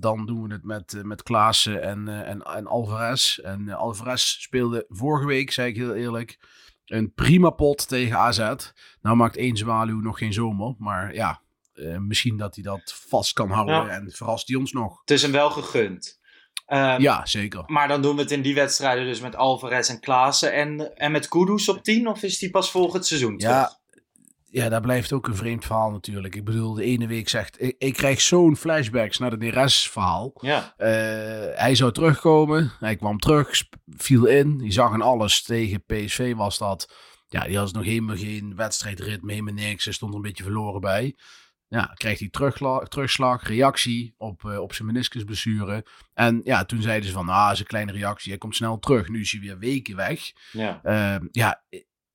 dan 0.00 0.26
doen 0.26 0.42
we 0.48 0.52
het 0.52 0.64
met, 0.64 1.00
met 1.02 1.22
Klaassen 1.22 1.82
en, 1.82 2.24
en, 2.26 2.42
en 2.42 2.66
Alvarez. 2.66 3.38
En 3.38 3.68
Alvarez 3.70 4.22
speelde 4.22 4.84
vorige 4.88 5.26
week, 5.26 5.50
zei 5.50 5.68
ik 5.68 5.76
heel 5.76 5.94
eerlijk, 5.94 6.38
een 6.90 7.12
prima 7.14 7.50
pot 7.50 7.88
tegen 7.88 8.18
AZ. 8.18 8.38
Nou 9.02 9.16
maakt 9.16 9.36
één 9.36 9.56
zwaluw 9.56 10.00
nog 10.00 10.18
geen 10.18 10.32
zomer, 10.32 10.74
maar 10.78 11.14
ja... 11.14 11.40
eh, 11.74 11.96
misschien 11.98 12.36
dat 12.36 12.54
hij 12.54 12.64
dat 12.64 12.94
vast 13.08 13.32
kan 13.32 13.50
houden 13.50 13.74
Ja. 13.74 13.88
en 13.88 14.10
verrast 14.10 14.48
hij 14.48 14.56
ons 14.56 14.72
nog. 14.72 15.00
Het 15.00 15.10
is 15.10 15.22
hem 15.22 15.32
wel 15.32 15.50
gegund. 15.50 16.18
Ehm, 16.66 17.00
Ja, 17.00 17.26
zeker. 17.26 17.62
Maar 17.66 17.88
dan 17.88 18.02
doen 18.02 18.16
we 18.16 18.22
het 18.22 18.30
in 18.30 18.42
die 18.42 18.54
wedstrijden 18.54 19.04
dus 19.04 19.20
met 19.20 19.36
Alvarez 19.36 19.88
en 19.90 20.00
Klaassen. 20.00 20.52
En, 20.52 20.96
en 20.96 21.12
met 21.12 21.28
Kudus 21.28 21.68
op 21.68 21.82
10? 21.82 22.08
Of 22.08 22.22
is 22.22 22.38
die 22.38 22.50
pas 22.50 22.70
volgend 22.70 23.06
seizoen 23.06 23.38
terug? 23.38 23.54
Ja, 24.52 24.68
dat 24.68 24.82
blijft 24.82 25.12
ook 25.12 25.26
een 25.26 25.36
vreemd 25.36 25.64
verhaal 25.64 25.90
natuurlijk. 25.90 26.34
Ik 26.34 26.44
bedoel, 26.44 26.74
de 26.74 26.84
ene 26.84 27.06
week 27.06 27.28
zegt... 27.28 27.62
Ik, 27.62 27.74
ik 27.78 27.92
krijg 27.94 28.20
zo'n 28.20 28.56
flashbacks 28.56 29.18
naar 29.18 29.38
de 29.38 29.50
DRS-verhaal. 29.50 30.32
Ja. 30.40 30.74
Eh, 30.76 30.88
hij 31.58 31.74
zou 31.74 31.92
terugkomen. 31.92 32.72
Hij 32.78 32.96
kwam 32.96 33.18
terug, 33.18 33.64
viel 33.86 34.24
in. 34.26 34.58
Die 34.58 34.72
zag 34.72 34.92
aan 34.92 35.02
alles. 35.02 35.42
Tegen 35.42 35.84
PSV 35.84 36.34
was 36.34 36.58
dat. 36.58 36.94
Ja, 37.28 37.44
die 37.44 37.58
had 37.58 37.72
nog 37.72 37.84
helemaal 37.84 38.16
geen 38.16 38.56
wedstrijdritme, 38.56 39.32
helemaal 39.32 39.54
niks. 39.54 39.84
Hij 39.84 39.92
stond 39.92 40.10
er 40.10 40.16
een 40.16 40.22
beetje 40.24 40.42
verloren 40.42 40.80
bij. 40.80 41.16
Ja, 41.68 41.92
krijgt 41.94 42.20
hij 42.20 42.28
terugla- 42.28 42.84
terugslag, 42.84 43.48
reactie 43.48 44.14
op, 44.18 44.44
eh, 44.44 44.58
op 44.58 44.72
zijn 44.74 44.88
meniscusblessure. 44.88 45.84
En 46.14 46.40
ja, 46.44 46.64
toen 46.64 46.82
zeiden 46.82 47.08
ze 47.08 47.14
van, 47.14 47.28
ah, 47.28 47.52
is 47.52 47.58
een 47.60 47.66
kleine 47.66 47.92
reactie. 47.92 48.30
Hij 48.30 48.38
komt 48.38 48.56
snel 48.56 48.78
terug. 48.78 49.08
Nu 49.08 49.20
is 49.20 49.32
hij 49.32 49.40
weer 49.40 49.58
weken 49.58 49.96
weg. 49.96 50.32
ja. 50.52 50.80
Ehm, 50.82 51.26
ja, 51.30 51.62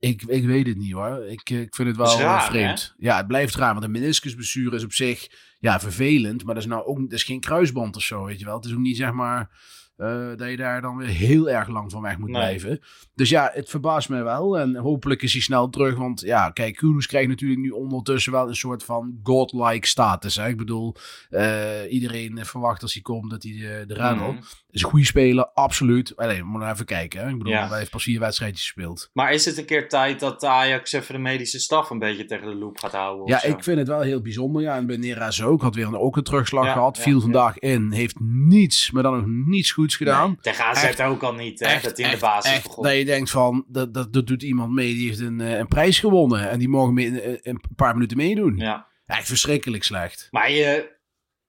ik, 0.08 0.24
ik 0.24 0.46
weet 0.46 0.68
het 0.68 0.78
niet 0.78 0.92
hoor. 0.92 1.26
Ik, 1.26 1.50
eh, 1.50 1.60
ik 1.62 1.76
vind 1.76 1.88
het 1.88 1.98
wel 1.98 2.20
raar, 2.20 2.40
eh, 2.40 2.46
vreemd. 2.46 2.94
Ja, 2.98 3.18
het 3.18 3.28
blijft 3.28 3.56
raar. 3.56 3.74
Want 3.74 3.86
een 3.86 3.92
meniscusblessure 3.92 4.76
is 4.76 4.84
op 4.84 4.94
zich 4.94 5.28
ja, 5.60 5.80
vervelend. 5.80 6.44
Maar 6.44 6.54
dat 6.54 6.64
is 6.64 6.70
nou 6.70 6.86
ook 6.86 7.00
dat 7.00 7.12
is 7.12 7.24
geen 7.24 7.40
kruisband 7.40 7.96
of 7.96 8.02
zo, 8.02 8.24
weet 8.24 8.40
je 8.40 8.46
wel. 8.46 8.56
Het 8.56 8.66
is 8.66 8.74
ook 8.74 8.80
niet 8.80 8.98
zeg 8.98 9.12
maar 9.12 9.50
eh, 9.98 10.28
dat 10.36 10.50
je 10.50 10.58
daar 10.58 10.82
dan 10.82 10.98
weer 10.98 11.08
heel 11.08 11.50
erg 11.50 11.68
lang 11.68 11.92
van 11.92 12.02
weg 12.02 12.18
moet 12.18 12.30
Nee. 12.30 12.42
blijven. 12.42 12.80
Dus 13.16 13.30
ja, 13.30 13.50
het 13.54 13.70
verbaast 13.70 14.10
mij 14.10 14.24
wel. 14.24 14.60
En 14.60 14.76
hopelijk 14.76 15.22
is 15.22 15.34
hij 15.34 15.42
snel 15.42 15.70
terug. 15.70 15.96
Want 15.96 16.22
ja, 16.22 16.50
kijk, 16.50 16.76
Kudus 16.76 17.08
krijgt 17.08 17.28
natuurlijk 17.30 17.62
nu 17.62 17.70
ondertussen 17.70 18.32
wel 18.32 18.48
een 18.48 18.56
soort 18.56 18.84
van 18.84 19.20
godlike 19.24 19.88
status. 19.88 20.36
Hè? 20.36 20.48
Ik 20.48 20.58
bedoel, 20.58 20.96
eh, 21.30 21.70
iedereen 21.90 22.46
verwacht 22.46 22.82
als 22.82 22.94
hij 22.94 23.02
komt 23.02 23.30
dat 23.32 23.44
hij 23.44 23.52
de, 23.52 23.84
de. 23.94 23.94
Mhm. 24.16 24.38
Is 24.72 24.82
een 24.84 24.90
goede 24.90 25.06
speler, 25.06 25.46
absoluut. 25.54 26.16
Alleen, 26.16 26.40
we 26.40 26.46
moeten 26.46 26.70
even 26.72 26.86
kijken. 26.86 27.20
Hè? 27.22 27.30
Ik 27.30 27.38
bedoel, 27.38 27.54
Ja. 27.54 27.68
hij 27.68 27.78
heeft 27.78 27.92
pas 27.92 28.04
vier 28.04 28.20
wedstrijdjes 28.20 28.62
gespeeld. 28.62 29.10
Maar 29.14 29.34
is 29.34 29.46
het 29.46 29.58
een 29.58 29.66
keer 29.66 29.90
tijd 29.90 30.20
dat 30.20 30.44
Ajax 30.44 30.92
even 30.92 31.14
de 31.14 31.22
medische 31.22 31.60
staf 31.60 31.90
een 31.90 32.00
beetje 32.00 32.26
tegen 32.26 32.48
de 32.48 32.56
loep 32.56 32.80
gaat 32.80 32.92
houden? 32.92 33.28
Ja, 33.28 33.40
zo? 33.40 33.48
ik 33.48 33.64
vind 33.64 33.78
het 33.78 33.88
wel 33.88 34.02
heel 34.02 34.22
bijzonder. 34.22 34.62
Ja, 34.62 34.76
en 34.76 34.86
bij 34.86 34.98
Neres 34.98 35.44
ook. 35.44 35.62
Had 35.62 35.76
weer 35.76 35.86
een, 35.88 35.98
ook 35.98 36.18
een 36.18 36.24
terugslag 36.24 36.66
Ja, 36.66 36.72
gehad. 36.74 36.98
ja, 36.98 37.04
Viel 37.04 37.22
vandaag 37.22 37.60
in. 37.60 37.92
Heeft 37.92 38.20
niets, 38.20 38.92
maar 38.92 39.04
dan 39.04 39.16
nog 39.18 39.26
niets 39.28 39.72
goeds 39.86 39.96
gedaan. 39.96 40.28
Nee, 40.30 40.38
tegen 40.42 40.66
AZ 40.66 40.84
Echt- 40.84 41.02
ook 41.02 41.24
al 41.24 41.34
niet, 41.34 41.60
hè, 41.60 41.74
dat 41.74 41.82
hij 41.84 41.92
in 41.92 42.04
de 42.04 42.04
echt, 42.04 42.20
basis 42.22 42.52
echt, 42.52 42.64
begon. 42.64 42.84
Dat 42.84 42.94
je 42.96 43.06
denkt 43.06 43.30
van, 43.30 43.66
dat, 43.68 43.94
dat, 43.94 44.14
dat 44.14 44.28
doet 44.28 44.44
iemand 44.44 44.72
mee. 44.74 44.94
Die 44.94 45.08
heeft 45.08 45.20
een, 45.20 45.42
eh, 45.42 45.58
een 45.58 45.68
prijs 45.68 46.00
gewonnen. 46.00 46.50
En 46.50 46.60
die 46.60 46.70
mogen 46.70 46.94
mee, 46.94 47.08
een, 47.28 47.40
een 47.44 47.62
paar 47.76 47.94
minuten 47.94 48.18
meedoen. 48.18 48.58
Ja. 48.58 48.88
Echt 49.06 49.28
verschrikkelijk 49.28 49.84
slecht. 49.84 50.28
Maar 50.32 50.52
je, 50.52 50.94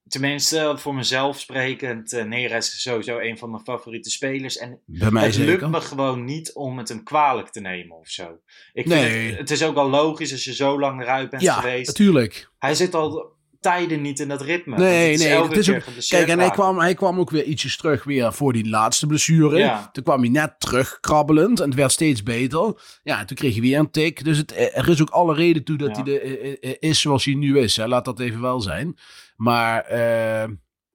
tenminste, 0.08 0.74
voor 0.76 0.94
mezelf 0.94 1.40
sprekend, 1.40 2.12
eh 2.12 2.24
Neres 2.24 2.66
is 2.74 2.82
sowieso 2.82 3.18
een 3.18 3.38
van 3.38 3.50
mijn 3.50 3.62
favoriete 3.64 4.10
spelers. 4.10 4.56
En 4.58 4.80
Bij 4.86 5.10
mij 5.10 5.24
het 5.24 5.34
zeker. 5.34 5.50
lukt 5.50 5.68
me 5.70 5.80
gewoon 5.80 6.24
niet 6.24 6.52
om 6.54 6.78
het 6.78 6.88
hem 6.88 7.02
kwalijk 7.02 7.48
te 7.48 7.60
nemen 7.60 7.96
of 7.98 8.08
zo. 8.08 8.38
Ik 8.72 8.86
vind 8.88 8.88
Nee. 9.00 9.28
het, 9.30 9.38
het 9.38 9.50
is 9.50 9.62
ook 9.64 9.76
al 9.76 9.88
logisch 9.90 10.32
als 10.32 10.44
je 10.44 10.54
zo 10.54 10.78
lang 10.80 11.02
eruit 11.02 11.30
bent 11.30 11.42
Ja, 11.42 11.54
geweest. 11.54 11.86
natuurlijk. 11.86 12.50
Hij 12.58 12.74
zit 12.74 12.94
al 12.94 13.35
tijden 13.60 14.00
niet 14.02 14.20
in 14.20 14.28
dat 14.28 14.42
ritme. 14.42 14.76
Nee, 14.76 15.10
het 15.10 15.20
nee, 15.20 15.42
het 15.42 15.56
is 15.56 15.70
ook- 15.70 15.82
Kijk, 16.08 16.28
en 16.28 16.38
hij 16.38 16.50
kwam, 16.50 16.78
hij 16.78 16.94
kwam 16.94 17.18
ook 17.18 17.30
weer 17.30 17.44
ietsjes 17.44 17.76
terug 17.76 18.04
weer 18.04 18.32
voor 18.32 18.52
die 18.52 18.68
laatste 18.68 19.06
blessure. 19.06 19.58
Ja. 19.58 19.88
Toen 19.92 20.02
kwam 20.04 20.20
hij 20.20 20.28
net 20.30 20.54
terugkrabbelend 20.60 21.60
en 21.60 21.66
het 21.66 21.74
werd 21.74 21.92
steeds 21.92 22.22
beter. 22.22 22.80
Ja, 23.02 23.18
en 23.20 23.26
toen 23.26 23.36
kreeg 23.36 23.52
hij 23.52 23.60
weer 23.62 23.78
een 23.78 23.90
tik. 23.90 24.24
Dus 24.24 24.38
het, 24.38 24.52
eh, 24.52 24.78
er 24.78 24.88
is 24.88 25.00
ook 25.00 25.10
alle 25.10 25.34
reden 25.34 25.64
toe 25.64 25.76
dat 25.76 25.88
Ja. 25.88 25.94
hij 25.94 26.02
de, 26.04 26.20
eh, 26.20 26.70
eh, 26.70 26.76
is 26.78 27.00
zoals 27.00 27.24
hij 27.24 27.34
nu 27.34 27.58
is. 27.58 27.76
Hè. 27.76 27.86
Laat 27.86 28.04
dat 28.04 28.20
even 28.20 28.40
wel 28.40 28.60
zijn. 28.60 28.96
Maar 29.36 29.84
eh, 29.84 30.48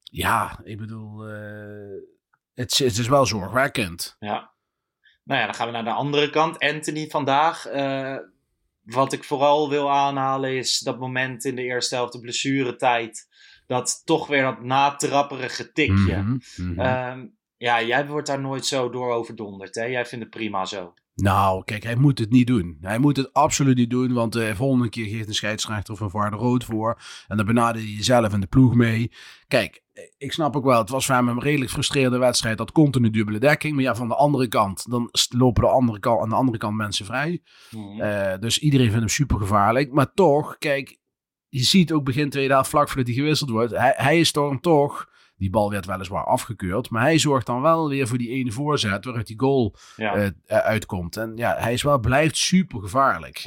ja, 0.04 0.60
ik 0.64 0.78
bedoel, 0.78 1.28
eh, 1.28 1.34
het, 2.54 2.72
is- 2.72 2.80
het 2.80 2.98
is 2.98 3.08
wel 3.08 3.26
zorgwekkend. 3.26 4.16
Ja. 4.20 4.50
Nou 5.24 5.40
ja, 5.40 5.46
dan 5.46 5.56
gaan 5.56 5.66
we 5.68 5.72
naar 5.74 5.84
de 5.84 5.90
andere 5.92 6.30
kant. 6.30 6.60
Anthony 6.60 7.08
vandaag. 7.10 7.66
eh, 7.66 8.16
wat 8.92 9.14
ik 9.14 9.24
vooral 9.24 9.70
wil 9.70 9.92
aanhalen 9.92 10.58
is 10.58 10.80
dat 10.80 11.00
moment 11.00 11.46
in 11.46 11.56
de 11.56 11.64
eerste 11.64 11.96
helft, 11.96 12.14
de 12.14 12.20
blessuretijd. 12.20 13.28
Dat 13.68 14.02
toch 14.06 14.28
weer 14.28 14.42
dat 14.42 14.62
natrapperige 14.62 15.72
tikje. 15.72 16.40
Ehm, 16.78 17.26
ja, 17.58 17.82
jij 17.82 18.08
wordt 18.08 18.28
daar 18.28 18.42
nooit 18.42 18.66
zo 18.66 18.90
door 18.90 19.12
overdonderd. 19.12 19.76
Hè? 19.76 19.86
Jij 19.86 20.06
vindt 20.06 20.26
het 20.26 20.34
prima 20.34 20.66
zo. 20.66 20.94
Nou, 21.16 21.64
kijk, 21.64 21.84
hij 21.84 21.96
moet 21.96 22.20
het 22.20 22.30
niet 22.30 22.48
doen. 22.48 22.78
Hij 22.82 23.00
moet 23.00 23.18
het 23.18 23.34
absoluut 23.34 23.78
niet 23.78 23.90
doen, 23.90 24.14
want 24.14 24.34
de 24.34 24.56
volgende 24.56 24.90
keer 24.90 25.08
geeft 25.08 25.28
een 25.28 25.34
scheidsrechter 25.34 25.94
of 25.94 26.00
een 26.00 26.10
VAR 26.10 26.32
de 26.32 26.38
rood 26.38 26.64
voor. 26.64 27.02
En 27.28 27.38
dan 27.38 27.46
benader 27.46 27.82
je 27.82 27.96
jezelf 27.96 28.34
en 28.34 28.40
de 28.40 28.48
ploeg 28.48 28.76
mee. 28.76 29.12
Kijk, 29.48 29.84
ik 30.18 30.32
snap 30.32 30.56
ook 30.56 30.66
wel, 30.66 30.78
het 30.78 30.90
was 30.90 31.06
voor 31.06 31.16
hem 31.16 31.28
een 31.28 31.40
redelijk 31.40 31.72
frustrerende 31.72 32.18
wedstrijd. 32.18 32.58
Dat 32.58 32.72
continu 32.72 33.10
dubbele 33.10 33.40
dekking. 33.40 33.74
Maar 33.74 33.84
ja, 33.84 33.96
van 33.96 34.08
de 34.08 34.16
andere 34.16 34.48
kant, 34.48 34.90
dan 34.90 35.10
lopen 35.38 35.64
de 35.64 35.70
andere 35.70 36.00
kant, 36.00 36.22
aan 36.22 36.30
de 36.30 36.36
andere 36.36 36.58
kant 36.58 36.76
mensen 36.76 37.06
vrij. 37.06 37.42
Mhm. 37.72 38.02
Eh, 38.02 38.40
dus 38.40 38.60
iedereen 38.60 38.86
vindt 38.86 39.00
hem 39.00 39.10
super 39.10 39.38
gevaarlijk. 39.38 39.92
Maar 39.92 40.14
toch, 40.14 40.58
kijk, 40.58 41.00
je 41.50 41.64
ziet 41.64 41.92
ook 41.92 42.04
begin 42.04 42.30
tweede 42.30 42.54
helft, 42.54 42.70
vlak 42.70 42.88
voordat 42.88 43.08
hij 43.08 43.16
gewisseld 43.16 43.50
wordt. 43.50 43.72
Hij, 43.72 43.94
hij 43.96 44.20
is 44.20 44.32
dan 44.32 44.60
toch, 44.60 45.10
die 45.42 45.50
bal 45.50 45.70
werd 45.72 45.86
weliswaar 45.86 46.26
afgekeurd. 46.26 46.90
Maar 46.90 47.02
hij 47.02 47.18
zorgt 47.18 47.46
dan 47.46 47.62
wel 47.62 47.90
weer 47.90 48.08
voor 48.08 48.18
die 48.18 48.30
ene 48.30 48.52
voorzet 48.52 49.06
waaruit 49.06 49.28
die 49.28 49.40
goal 49.40 49.76
ja. 49.96 50.16
eh, 50.16 50.58
uitkomt. 50.58 51.18
En 51.18 51.32
ja, 51.36 51.56
hij 51.60 51.74
is 51.74 51.84
wel, 51.84 52.00
blijft 52.00 52.38
super 52.38 52.80
gevaarlijk. 52.82 53.40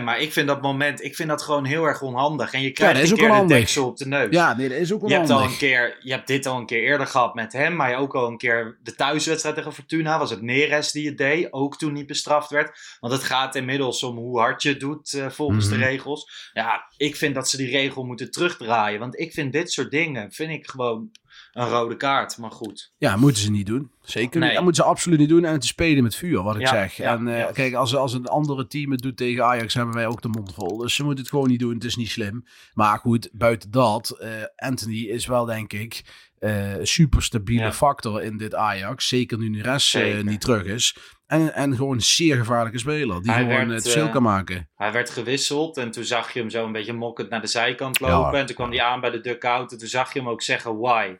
100%, 0.00 0.02
maar 0.04 0.20
ik 0.20 0.32
vind 0.32 0.46
dat 0.46 0.62
moment, 0.62 1.04
ik 1.04 1.14
vind 1.14 1.28
dat 1.28 1.42
gewoon 1.42 1.64
heel 1.64 1.84
erg 1.84 2.02
onhandig. 2.02 2.52
En 2.52 2.62
je 2.62 2.70
krijgt 2.70 3.00
is 3.02 3.10
een 3.10 3.16
keer 3.16 3.26
de 3.26 3.32
onhandig. 3.32 3.56
deksel 3.56 3.86
op 3.86 3.96
de 3.96 4.06
neus. 4.06 4.26
Ja, 4.30 4.56
nee, 4.56 4.68
dat 4.68 4.78
is 4.78 4.92
ook 4.92 5.00
wel 5.00 5.08
Je 5.10 5.16
hebt, 5.16 5.30
al 5.30 5.42
een 5.44 5.56
keer, 5.56 5.96
je 6.00 6.12
hebt 6.12 6.26
dit 6.26 6.46
al 6.46 6.58
een 6.58 6.66
keer 6.66 6.82
eerder 6.82 7.06
gehad 7.06 7.34
met 7.34 7.52
hem, 7.52 7.76
maar 7.76 7.90
je 7.90 7.96
ook 7.96 8.14
al 8.14 8.28
een 8.28 8.36
keer 8.38 8.78
de 8.82 8.94
thuiswedstrijd 8.94 9.56
tegen 9.56 9.72
Fortuna. 9.72 10.18
Was 10.18 10.30
het 10.30 10.42
Neres 10.42 10.92
die 10.92 11.08
het 11.08 11.18
deed, 11.18 11.52
ook 11.52 11.76
toen 11.78 11.92
niet 11.92 12.06
bestraft 12.06 12.50
werd. 12.50 12.96
Want 13.00 13.12
het 13.12 13.22
gaat 13.22 13.54
inmiddels 13.54 14.02
om 14.02 14.16
hoe 14.16 14.38
hard 14.38 14.62
je 14.62 14.68
het 14.68 14.80
doet 14.80 15.12
eh, 15.12 15.28
volgens 15.28 15.68
Mhm. 15.68 15.78
de 15.78 15.84
regels. 15.84 16.50
Ja, 16.52 16.84
ik 16.96 17.16
vind 17.16 17.34
dat 17.34 17.48
ze 17.48 17.56
die 17.56 17.70
regel 17.70 18.04
moeten 18.04 18.30
terugdraaien. 18.30 19.00
Want 19.00 19.18
ik 19.20 19.32
vind 19.32 19.52
dit 19.52 19.72
soort 19.72 19.90
dingen, 19.90 20.32
vind 20.32 20.50
ik 20.50 20.66
gewoon 20.70 21.10
een 21.52 21.68
rode 21.68 21.96
kaart. 21.96 22.38
Maar 22.38 22.50
goed. 22.50 22.92
Ja, 22.96 23.16
moeten 23.16 23.42
ze 23.42 23.50
niet 23.50 23.66
doen. 23.66 23.90
Zeker 24.02 24.40
Nee. 24.40 24.54
Dat 24.54 24.62
moeten 24.62 24.82
ze 24.84 24.90
absoluut 24.90 25.18
niet 25.18 25.28
doen. 25.28 25.44
En 25.44 25.60
te 25.60 25.66
spelen 25.66 26.02
met 26.02 26.14
vuur, 26.16 26.42
wat 26.42 26.54
ik 26.54 26.60
Ja, 26.60 26.68
zeg. 26.68 26.96
ja, 26.96 27.12
en 27.14 27.28
eh, 27.28 27.38
ja. 27.38 27.50
kijk, 27.52 27.74
als, 27.74 27.96
als 27.96 28.12
een 28.12 28.26
andere 28.26 28.66
team 28.66 28.90
het 28.90 29.00
doet 29.02 29.16
tegen 29.16 29.44
Ajax, 29.44 29.74
hebben 29.74 29.94
wij 29.94 30.06
ook 30.06 30.22
de 30.22 30.28
mond 30.28 30.54
vol. 30.54 30.76
Dus 30.76 30.94
ze 30.94 31.04
moeten 31.04 31.20
het 31.24 31.32
gewoon 31.32 31.48
niet 31.48 31.60
doen. 31.60 31.74
Het 31.74 31.84
is 31.84 31.96
niet 31.96 32.10
slim. 32.10 32.44
Maar 32.74 32.98
goed, 32.98 33.28
buiten 33.32 33.70
dat, 33.70 34.10
eh, 34.10 34.30
Anthony 34.56 34.96
is 34.98 35.26
wel, 35.26 35.44
denk 35.44 35.72
ik, 35.72 36.02
eh, 36.38 36.76
een 36.76 36.86
super 36.86 37.22
stabiele 37.22 37.62
Ja. 37.64 37.72
factor 37.72 38.22
in 38.22 38.36
dit 38.36 38.54
Ajax. 38.54 39.08
Zeker 39.08 39.38
nu 39.38 39.48
Neres 39.48 39.94
eh, 39.94 40.20
niet 40.22 40.40
terug 40.40 40.64
is. 40.64 40.96
En, 41.26 41.54
en 41.54 41.76
gewoon 41.76 41.94
een 41.94 42.02
zeer 42.02 42.36
gevaarlijke 42.36 42.78
speler. 42.78 43.22
Die 43.22 43.32
Hij 43.32 43.40
gewoon 43.40 43.56
werd, 43.56 43.70
het 43.70 43.82
verschil 43.82 44.06
eh, 44.06 44.12
kan 44.12 44.22
maken. 44.22 44.68
Hij 44.76 44.92
werd 44.92 45.10
gewisseld 45.10 45.76
en 45.76 45.90
toen 45.90 46.04
zag 46.04 46.32
je 46.32 46.40
hem 46.40 46.50
zo 46.50 46.64
een 46.64 46.72
beetje 46.72 46.92
mokkend 46.92 47.30
naar 47.30 47.40
de 47.40 47.46
zijkant 47.46 48.00
lopen. 48.00 48.32
Ja. 48.32 48.38
En 48.40 48.46
toen 48.46 48.54
kwam 48.54 48.70
hij 48.70 48.82
aan 48.82 49.00
bij 49.00 49.10
de 49.10 49.20
dugout 49.20 49.72
en 49.72 49.78
toen 49.78 49.88
zag 49.88 50.12
je 50.12 50.18
hem 50.18 50.28
ook 50.28 50.42
zeggen 50.42 50.78
why. 50.78 51.16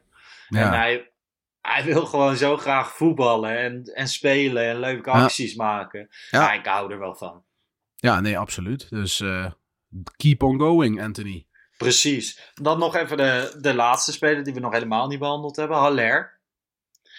En 0.60 0.68
hij, 0.68 1.12
hij 1.60 1.84
wil 1.84 2.06
gewoon 2.06 2.36
zo 2.36 2.56
graag 2.56 2.96
voetballen 2.96 3.58
en, 3.58 3.84
en 3.84 4.08
spelen 4.08 4.64
en 4.64 4.78
leuke 4.78 5.10
acties 5.10 5.54
maken. 5.54 6.08
Ja. 6.30 6.52
Ik 6.52 6.66
hou 6.66 6.92
er 6.92 6.98
wel 6.98 7.14
van. 7.14 7.44
ja, 7.96 8.20
nee, 8.20 8.38
absoluut. 8.38 8.90
Dus 8.90 9.20
eh, 9.20 9.52
keep 10.16 10.42
on 10.42 10.58
going, 10.58 11.02
Anthony. 11.02 11.46
Precies. 11.76 12.52
Dan 12.54 12.78
nog 12.78 12.96
even 12.96 13.16
de, 13.16 13.56
de 13.60 13.74
laatste 13.74 14.12
speler 14.12 14.44
die 14.44 14.54
we 14.54 14.60
nog 14.60 14.72
helemaal 14.72 15.06
niet 15.06 15.18
behandeld 15.18 15.56
hebben. 15.56 15.76
Haller. 15.76 16.40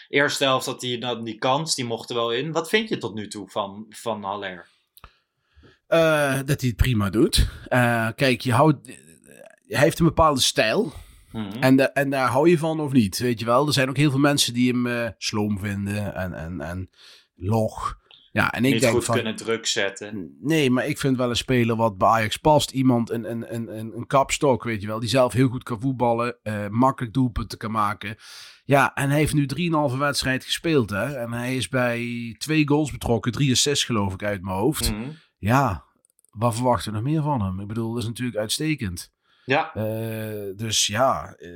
Eerste 0.07 0.43
helft 0.43 0.65
had 0.65 0.81
hij 0.81 0.97
dan 0.97 1.23
die 1.23 1.37
kans, 1.37 1.75
die 1.75 1.85
mocht 1.85 2.09
er 2.09 2.15
wel 2.15 2.31
in. 2.31 2.51
Wat 2.51 2.69
vind 2.69 2.89
je 2.89 2.97
tot 2.97 3.13
nu 3.13 3.27
toe 3.27 3.49
van, 3.49 3.85
van 3.89 4.23
Haller? 4.23 4.67
Eh, 5.87 6.39
dat 6.45 6.59
hij 6.61 6.69
het 6.69 6.75
prima 6.75 7.09
doet. 7.09 7.47
Eh, 7.67 8.09
kijk, 8.15 8.41
je 8.41 8.53
houdt, 8.53 8.87
hij 9.67 9.79
heeft 9.79 9.99
een 9.99 10.05
bepaalde 10.05 10.41
stijl. 10.41 10.93
Mhm. 11.33 11.57
En, 11.59 11.93
en 11.93 12.09
daar 12.09 12.27
hou 12.29 12.49
je 12.49 12.57
van 12.57 12.79
of 12.79 12.91
niet, 12.91 13.17
weet 13.19 13.39
je 13.39 13.45
wel. 13.45 13.67
Er 13.67 13.73
zijn 13.73 13.89
ook 13.89 13.97
heel 13.97 14.11
veel 14.11 14.19
mensen 14.19 14.53
die 14.53 14.71
hem 14.71 14.87
eh, 14.87 15.09
sloom 15.17 15.59
vinden 15.59 16.15
en, 16.15 16.33
en, 16.33 16.61
en 16.61 16.89
log. 17.35 18.01
Ja, 18.31 18.51
en 18.51 18.65
ik 18.65 18.71
Niet 18.71 18.81
denk 18.81 18.93
goed 18.93 19.05
van... 19.05 19.15
kunnen 19.15 19.35
druk 19.35 19.65
zetten. 19.65 20.37
Nee, 20.41 20.69
maar 20.71 20.87
ik 20.87 20.97
vind 20.97 21.17
wel 21.17 21.29
een 21.29 21.35
speler 21.35 21.75
wat 21.75 21.97
bij 21.97 22.07
Ajax 22.07 22.37
past. 22.37 22.71
Iemand, 22.71 23.09
een, 23.09 23.31
een, 23.31 23.53
een, 23.53 23.77
een, 23.77 23.97
een 23.97 24.07
kapstok, 24.07 24.63
weet 24.63 24.81
je 24.81 24.87
wel. 24.87 24.99
Die 24.99 25.09
zelf 25.09 25.33
heel 25.33 25.47
goed 25.47 25.63
kan 25.63 25.81
voetballen. 25.81 26.37
eh, 26.43 26.67
makkelijk 26.67 27.13
doelpunten 27.13 27.57
kan 27.57 27.71
maken. 27.71 28.15
Ja, 28.65 28.93
en 28.93 29.09
hij 29.09 29.17
heeft 29.19 29.33
nu 29.33 29.45
3,5 29.91 29.97
wedstrijd 29.97 30.43
gespeeld, 30.43 30.89
hè. 30.89 31.13
En 31.15 31.31
hij 31.31 31.55
is 31.55 31.69
bij 31.69 32.35
twee 32.37 32.67
goals 32.67 32.91
betrokken. 32.91 33.31
Drie 33.31 33.51
assists, 33.51 33.85
geloof 33.85 34.13
ik, 34.13 34.23
uit 34.23 34.41
mijn 34.41 34.55
hoofd. 34.57 34.91
Mhm. 34.91 35.09
Ja, 35.37 35.85
wat 36.31 36.55
verwachten 36.55 36.91
we 36.91 36.97
nog 36.97 37.07
meer 37.07 37.21
van 37.21 37.41
hem? 37.41 37.59
Ik 37.59 37.67
bedoel, 37.67 37.93
dat 37.93 38.01
is 38.01 38.07
natuurlijk 38.07 38.37
uitstekend. 38.37 39.12
Ja, 39.45 39.73
Eh, 39.73 40.49
dus 40.55 40.87
ja, 40.87 41.35
eh, 41.37 41.49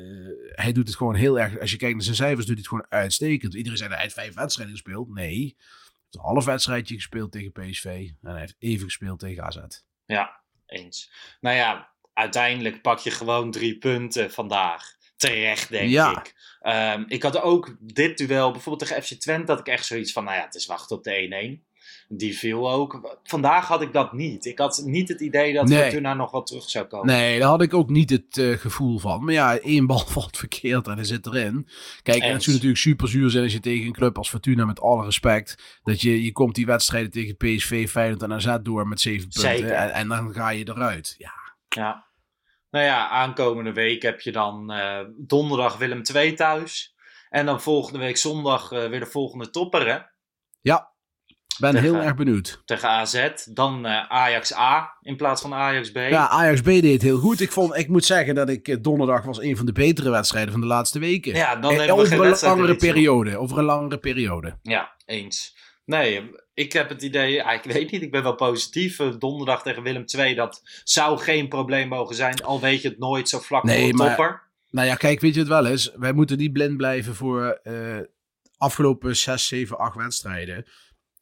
hij 0.51 0.71
doet 0.71 0.87
het 0.87 0.97
gewoon 0.97 1.15
heel 1.15 1.39
erg. 1.39 1.59
Als 1.59 1.71
je 1.71 1.77
kijkt 1.77 1.95
naar 1.95 2.03
zijn 2.03 2.15
cijfers, 2.15 2.45
doet 2.45 2.55
hij 2.55 2.57
het 2.57 2.67
gewoon 2.67 2.85
uitstekend. 2.89 3.53
Iedereen 3.53 3.77
zei 3.77 3.89
dat 3.89 3.97
hij 3.97 4.07
heeft 4.07 4.19
vijf 4.19 4.33
wedstrijden 4.35 4.75
gespeeld. 4.75 5.09
Nee, 5.13 5.25
hij 5.25 5.35
heeft 5.35 6.15
een 6.15 6.21
half 6.21 6.45
wedstrijdje 6.45 6.95
gespeeld 6.95 7.31
tegen 7.31 7.51
PSV. 7.51 7.85
En 8.21 8.31
hij 8.31 8.39
heeft 8.39 8.55
even 8.59 8.85
gespeeld 8.85 9.19
tegen 9.19 9.43
AZ. 9.43 9.57
ja, 10.05 10.41
eens. 10.65 11.11
Nou 11.39 11.55
ja, 11.55 11.89
uiteindelijk 12.13 12.81
pak 12.81 12.99
je 12.99 13.11
gewoon 13.11 13.51
drie 13.51 13.77
punten 13.77 14.31
vandaag. 14.31 14.95
Terecht, 15.17 15.69
denk 15.69 15.89
Ja. 15.89 16.19
ik. 16.19 16.33
Ehm, 16.59 17.03
ik 17.07 17.23
had 17.23 17.41
ook 17.41 17.75
dit 17.79 18.17
duel, 18.17 18.51
bijvoorbeeld 18.51 18.89
tegen 18.89 19.03
FC 19.03 19.13
Twente, 19.13 19.51
had 19.51 19.59
ik 19.59 19.67
echt 19.67 19.85
zoiets 19.85 20.11
van, 20.11 20.23
nou 20.23 20.37
ja, 20.37 20.43
het 20.43 20.55
is 20.55 20.65
wachten 20.65 20.97
op 20.97 21.03
de 21.03 21.11
1-1. 21.11 21.66
Die 22.09 22.37
viel 22.37 22.71
ook. 22.71 23.19
Vandaag 23.23 23.67
had 23.67 23.81
ik 23.81 23.93
dat 23.93 24.13
niet. 24.13 24.45
Ik 24.45 24.59
had 24.59 24.81
niet 24.85 25.09
het 25.09 25.21
idee 25.21 25.53
dat 25.53 25.67
Nee. 25.67 25.81
Fortuna 25.81 26.13
nog 26.13 26.31
wat 26.31 26.47
terug 26.47 26.69
zou 26.69 26.85
komen. 26.85 27.07
Nee, 27.07 27.39
daar 27.39 27.49
had 27.49 27.61
ik 27.61 27.73
ook 27.73 27.89
niet 27.89 28.09
het 28.09 28.37
eh, 28.37 28.51
gevoel 28.51 28.99
van. 28.99 29.23
Maar 29.23 29.33
ja, 29.33 29.59
één 29.59 29.85
bal 29.85 29.99
valt 30.17 30.37
verkeerd 30.37 30.87
en 30.87 30.95
hij 30.95 31.03
zit 31.03 31.25
erin. 31.25 31.67
Kijk, 32.03 32.21
en 32.23 32.31
het 32.31 32.43
zou 32.43 32.55
natuurlijk 32.55 32.81
super 32.81 33.07
zuur 33.07 33.29
zijn 33.29 33.43
als 33.43 33.53
je 33.53 33.59
tegen 33.59 33.85
een 33.85 33.93
club 33.93 34.17
als 34.17 34.29
Fortuna, 34.29 34.65
met 34.65 34.81
alle 34.81 35.05
respect, 35.05 35.79
dat 35.83 36.01
je, 36.01 36.23
je 36.23 36.31
komt 36.31 36.55
die 36.55 36.65
wedstrijden 36.65 37.11
tegen 37.11 37.37
PSV, 37.37 37.89
Feyenoord 37.89 38.21
en 38.21 38.33
AZ 38.33 38.57
door 38.61 38.87
met 38.87 39.01
zeven 39.01 39.29
punten. 39.29 39.93
En 39.93 40.07
dan 40.07 40.33
ga 40.33 40.49
je 40.49 40.67
eruit. 40.69 41.15
Ja, 41.17 41.33
Ja. 41.69 42.05
Nou 42.71 42.85
ja, 42.85 43.09
aankomende 43.09 43.73
week 43.73 44.01
heb 44.01 44.21
je 44.21 44.31
dan 44.31 44.71
eh, 44.71 44.99
donderdag 45.17 45.77
Willem 45.77 46.01
II 46.13 46.33
thuis. 46.33 46.95
En 47.29 47.45
dan 47.45 47.61
volgende 47.61 47.99
week 47.99 48.17
zondag 48.17 48.71
eh, 48.71 48.89
weer 48.89 48.99
de 48.99 49.05
volgende 49.05 49.49
topper, 49.49 49.87
hè? 49.87 49.99
ja. 50.61 50.95
Ben 51.59 51.71
Tegen- 51.71 51.87
heel 51.93 52.01
erg 52.01 52.15
benieuwd. 52.15 52.61
Tegen 52.65 52.89
AZ. 52.89 53.29
Dan 53.49 53.85
eh, 53.85 54.05
Ajax 54.07 54.53
A 54.55 54.97
in 55.01 55.15
plaats 55.15 55.41
van 55.41 55.53
Ajax 55.53 55.91
B. 55.91 55.95
Ja, 55.95 56.27
Ajax 56.29 56.61
B 56.61 56.65
deed 56.65 56.91
het 56.91 57.01
heel 57.01 57.17
goed. 57.19 57.39
Ik, 57.41 57.51
vond, 57.51 57.75
ik 57.77 57.87
moet 57.87 58.05
zeggen 58.05 58.35
dat 58.35 58.49
ik 58.49 58.67
eh, 58.67 58.75
donderdag 58.81 59.23
was 59.23 59.41
een 59.41 59.57
van 59.57 59.65
de 59.65 59.71
betere 59.71 60.09
wedstrijden 60.09 60.51
van 60.51 60.61
de 60.61 60.67
laatste 60.67 60.99
weken. 60.99 61.35
Ja, 61.35 61.55
dan 61.55 61.71
Eh, 61.71 61.77
hebben 61.77 61.95
we 61.95 62.01
over 62.01 62.17
geen 62.17 62.25
een 62.49 62.57
langere 62.57 62.75
periode. 62.75 63.37
Over 63.37 63.57
een 63.57 63.63
langere 63.63 63.97
periode. 63.97 64.57
Ja, 64.61 64.91
eens. 65.05 65.55
Nee, 65.85 66.31
ik 66.53 66.73
heb 66.73 66.89
het 66.89 67.01
idee, 67.01 67.35
ik 67.37 67.63
weet 67.63 67.91
niet, 67.91 68.01
ik 68.01 68.11
ben 68.11 68.23
wel 68.23 68.35
positief. 68.35 68.97
Donderdag 69.19 69.61
tegen 69.63 69.83
Willem 69.83 70.03
II, 70.17 70.35
dat 70.35 70.61
zou 70.83 71.17
geen 71.19 71.47
probleem 71.47 71.87
mogen 71.87 72.15
zijn. 72.15 72.43
Al 72.43 72.59
weet 72.61 72.81
je 72.81 72.87
het 72.89 72.99
nooit 72.99 73.29
zo 73.29 73.39
vlak 73.39 73.63
Nee, 73.63 73.79
voor 73.81 73.87
de 73.91 73.97
maar- 73.97 74.07
topper. 74.15 74.41
Nou 74.71 74.87
ja, 74.87 74.95
kijk, 74.95 75.19
weet 75.19 75.33
je 75.33 75.39
het 75.39 75.49
wel 75.49 75.65
eens? 75.65 75.91
Wij 75.95 76.13
moeten 76.13 76.37
niet 76.37 76.53
blind 76.53 76.77
blijven 76.77 77.15
voor 77.15 77.59
eh 77.63 77.73
afgelopen 78.57 79.15
6, 79.17 79.47
7, 79.47 79.77
8 79.77 79.95
wedstrijden. 79.95 80.65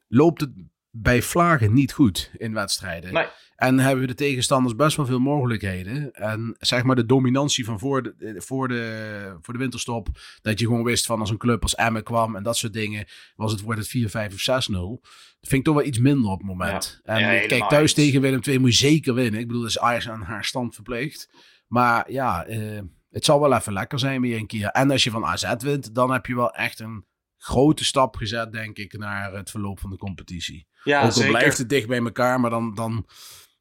Loopt 0.07 0.41
het 0.41 0.51
bij 0.97 1.21
Vlagen 1.21 1.73
niet 1.73 1.93
goed 1.93 2.31
in 2.37 2.53
wedstrijden. 2.53 3.13
Nee. 3.13 3.25
En 3.55 3.79
hebben 3.79 4.01
we 4.01 4.07
de 4.07 4.13
tegenstanders 4.13 4.75
best 4.75 4.97
wel 4.97 5.05
veel 5.05 5.19
mogelijkheden. 5.19 6.13
En 6.13 6.55
zeg 6.59 6.83
maar 6.83 6.95
de 6.95 7.05
dominantie 7.05 7.65
van 7.65 7.79
voor 7.79 8.03
de, 8.03 8.15
eh, 8.19 8.33
voor 8.37 8.67
de, 8.67 9.37
voor 9.41 9.53
de 9.53 9.59
winterstop. 9.59 10.07
Dat 10.41 10.59
je 10.59 10.65
gewoon 10.65 10.83
wist 10.83 11.05
van 11.05 11.19
als 11.19 11.29
een 11.29 11.37
club 11.37 11.61
als 11.61 11.75
Emmen 11.75 12.03
kwam 12.03 12.35
en 12.35 12.43
dat 12.43 12.57
soort 12.57 12.73
dingen. 12.73 13.05
Was 13.35 13.51
het, 13.51 13.61
wordt 13.61 13.79
het 13.79 13.87
4, 13.87 14.09
5 14.09 14.33
of 14.33 14.39
6-0. 14.39 15.01
Dat 15.39 15.49
vind 15.49 15.59
ik 15.59 15.63
toch 15.63 15.75
wel 15.75 15.85
iets 15.85 15.99
minder 15.99 16.31
op 16.31 16.37
het 16.37 16.47
moment. 16.47 17.01
Ja. 17.03 17.13
En 17.13 17.19
Ja, 17.19 17.47
kijk, 17.47 17.69
thuis 17.69 17.93
tegen 17.93 18.21
Willem 18.21 18.41
II 18.43 18.59
moet 18.59 18.77
je 18.77 18.87
zeker 18.87 19.13
winnen. 19.13 19.39
Ik 19.39 19.47
bedoel, 19.47 19.61
dat 19.61 19.71
is 19.71 19.79
Ajax 19.79 20.09
aan 20.09 20.21
haar 20.21 20.45
stand 20.45 20.75
verplicht. 20.75 21.29
Maar 21.67 22.11
ja, 22.11 22.45
eh, 22.45 22.81
het 23.09 23.25
zal 23.25 23.39
wel 23.39 23.53
even 23.53 23.73
lekker 23.73 23.99
zijn 23.99 24.21
weer 24.21 24.37
een 24.37 24.47
keer. 24.47 24.67
En 24.67 24.91
als 24.91 25.03
je 25.03 25.11
van 25.11 25.25
AZ 25.25 25.53
wint, 25.57 25.95
dan 25.95 26.11
heb 26.11 26.25
je 26.25 26.35
wel 26.35 26.51
echt 26.51 26.79
een 26.79 27.05
grote 27.45 27.85
stap 27.85 28.15
gezet, 28.15 28.51
denk 28.51 28.77
ik, 28.77 28.97
naar 28.97 29.33
het 29.33 29.49
verloop 29.49 29.79
van 29.79 29.89
de 29.89 29.97
competitie. 29.97 30.67
Ja, 30.83 30.99
Ook 30.99 31.05
al 31.05 31.11
zeker. 31.11 31.31
blijft 31.31 31.57
het 31.57 31.69
dicht 31.69 31.87
bij 31.87 31.99
elkaar, 31.99 32.39
maar 32.39 32.49
dan, 32.49 32.75
dan, 32.75 33.07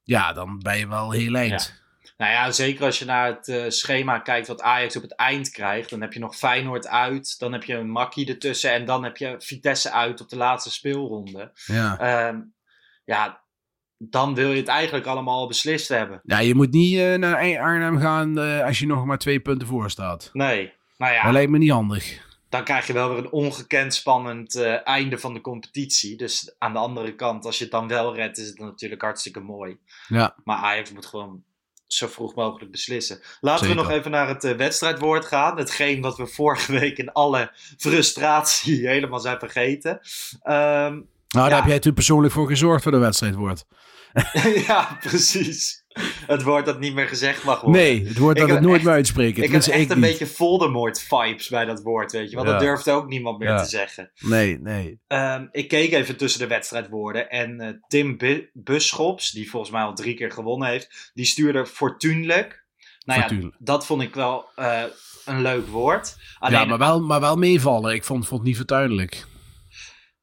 ja, 0.02 0.32
dan 0.32 0.58
ben 0.58 0.78
je 0.78 0.88
wel 0.88 1.10
heel 1.10 1.34
eind. 1.34 1.82
Nou 2.16 2.32
ja, 2.32 2.50
zeker 2.52 2.84
als 2.84 2.98
je 2.98 3.04
naar 3.04 3.26
het 3.26 3.48
eh, 3.48 3.64
schema 3.68 4.18
kijkt 4.18 4.46
wat 4.46 4.62
Ajax 4.62 4.96
op 4.96 5.02
het 5.02 5.14
eind 5.14 5.50
krijgt. 5.50 5.90
Dan 5.90 6.00
heb 6.00 6.12
je 6.12 6.18
nog 6.18 6.36
Feyenoord 6.36 6.86
uit, 6.86 7.38
dan 7.38 7.52
heb 7.52 7.64
je 7.64 7.74
een 7.74 7.90
Makkie 7.90 8.28
ertussen 8.28 8.72
en 8.72 8.84
dan 8.84 9.04
heb 9.04 9.16
je 9.16 9.34
Vitesse 9.38 9.90
uit 9.90 10.20
op 10.20 10.28
de 10.28 10.36
laatste 10.36 10.70
speelronde. 10.70 11.52
Ja. 11.66 11.98
Ehm, 11.98 12.40
ja, 13.04 13.42
dan 13.96 14.34
wil 14.34 14.50
je 14.50 14.56
het 14.56 14.68
eigenlijk 14.68 15.06
allemaal 15.06 15.38
al 15.38 15.48
beslist 15.48 15.88
hebben. 15.88 16.20
ja, 16.22 16.38
je 16.38 16.54
moet 16.54 16.72
niet 16.72 16.98
eh, 16.98 17.14
naar 17.14 17.60
Arnhem 17.60 17.98
gaan 17.98 18.38
eh, 18.38 18.64
als 18.64 18.78
je 18.78 18.86
nog 18.86 19.04
maar 19.04 19.18
twee 19.18 19.40
punten 19.40 19.68
voor 19.68 19.90
staat. 19.90 20.30
Nee, 20.32 20.72
nou 20.96 21.12
ja. 21.12 21.22
Dat 21.22 21.32
lijkt 21.32 21.50
me 21.50 21.58
niet 21.58 21.70
handig. 21.70 22.32
Dan 22.54 22.64
krijg 22.64 22.86
je 22.86 22.92
wel 22.92 23.08
weer 23.08 23.18
een 23.18 23.30
ongekend 23.30 23.94
spannend 23.94 24.54
eh, 24.54 24.86
einde 24.86 25.18
van 25.18 25.34
de 25.34 25.40
competitie. 25.40 26.16
Dus 26.16 26.54
aan 26.58 26.72
de 26.72 26.78
andere 26.78 27.14
kant, 27.14 27.44
als 27.44 27.56
je 27.58 27.62
het 27.64 27.72
dan 27.72 27.88
wel 27.88 28.14
redt, 28.14 28.38
is 28.38 28.46
het 28.46 28.58
natuurlijk 28.58 29.02
hartstikke 29.02 29.40
mooi. 29.40 29.78
Ja. 30.08 30.34
Maar 30.44 30.56
Ajax 30.56 30.92
moet 30.92 31.06
gewoon 31.06 31.42
zo 31.86 32.06
vroeg 32.06 32.34
mogelijk 32.34 32.70
beslissen. 32.70 33.20
Laten 33.40 33.66
Zeker. 33.66 33.82
we 33.82 33.88
nog 33.88 33.98
even 33.98 34.10
naar 34.10 34.28
het 34.28 34.44
eh, 34.44 34.56
wedstrijdwoord 34.56 35.24
gaan. 35.24 35.56
Hetgeen 35.58 36.00
wat 36.00 36.16
we 36.16 36.26
vorige 36.26 36.72
week 36.72 36.98
in 36.98 37.12
alle 37.12 37.52
frustratie 37.78 38.88
helemaal 38.94 39.20
zijn 39.20 39.38
vergeten. 39.38 40.00
Ehm, 40.42 40.92
Nou, 41.28 41.48
daar 41.48 41.48
Ja. 41.50 41.56
heb 41.56 41.66
jij 41.66 41.78
toen 41.78 41.94
persoonlijk 41.94 42.32
voor 42.32 42.46
gezorgd 42.48 42.82
voor 42.82 42.92
de 42.92 42.98
wedstrijd 42.98 43.34
wordt. 43.34 43.66
ja, 44.66 44.98
precies. 45.00 45.83
Het 46.26 46.42
woord 46.42 46.66
dat 46.66 46.78
niet 46.80 46.94
meer 46.94 47.06
gezegd 47.08 47.44
mag 47.44 47.60
worden. 47.60 47.80
Nee, 47.82 48.06
het 48.06 48.18
woord 48.18 48.34
Ik 48.34 48.40
dat 48.40 48.48
heb 48.50 48.56
het 48.58 48.66
nooit 48.66 48.76
echt- 48.76 48.84
meer 48.84 48.94
uitspreken. 48.94 49.42
Ik 49.42 49.50
heb 49.52 49.62
echt 49.62 49.90
een 49.90 50.00
niet. 50.00 50.06
beetje 50.10 50.26
Voldemort-vibes 50.26 51.48
bij 51.48 51.64
dat 51.64 51.82
woord, 51.82 52.12
weet 52.12 52.30
je. 52.30 52.36
Want 52.36 52.48
Ja. 52.48 52.54
dat 52.54 52.62
durft 52.62 52.90
ook 52.90 53.08
niemand 53.08 53.38
meer 53.38 53.48
Ja. 53.48 53.62
te 53.62 53.68
zeggen. 53.68 54.10
Nee, 54.20 54.58
nee. 54.60 55.00
Ehm, 55.06 55.46
ik 55.50 55.68
keek 55.68 55.92
even 55.92 56.16
tussen 56.16 56.40
de 56.40 56.46
wedstrijdwoorden. 56.46 57.30
En 57.30 57.60
eh, 57.60 57.68
Tim 57.88 58.16
Bu- 58.16 58.50
Buschops, 58.52 59.30
die 59.30 59.50
volgens 59.50 59.72
mij 59.72 59.82
al 59.82 59.94
drie 59.94 60.14
keer 60.14 60.30
gewonnen 60.30 60.68
heeft, 60.68 61.10
die 61.14 61.24
stuurde 61.24 61.66
fortuinlijk. 61.66 62.62
Nou 63.04 63.20
ja, 63.40 63.50
dat 63.58 63.86
vond 63.86 64.02
ik 64.02 64.14
wel 64.14 64.48
eh, 64.56 64.82
een 65.24 65.42
leuk 65.42 65.66
woord. 65.66 66.16
Alleen, 66.38 66.58
ja, 66.58 66.64
maar 66.64 66.78
wel, 66.78 67.00
maar 67.00 67.20
wel 67.20 67.36
meevallen. 67.36 67.94
Ik 67.94 68.04
vond, 68.04 68.26
vond 68.26 68.40
het 68.40 68.48
niet 68.48 68.56
vertuinlijk. 68.56 69.24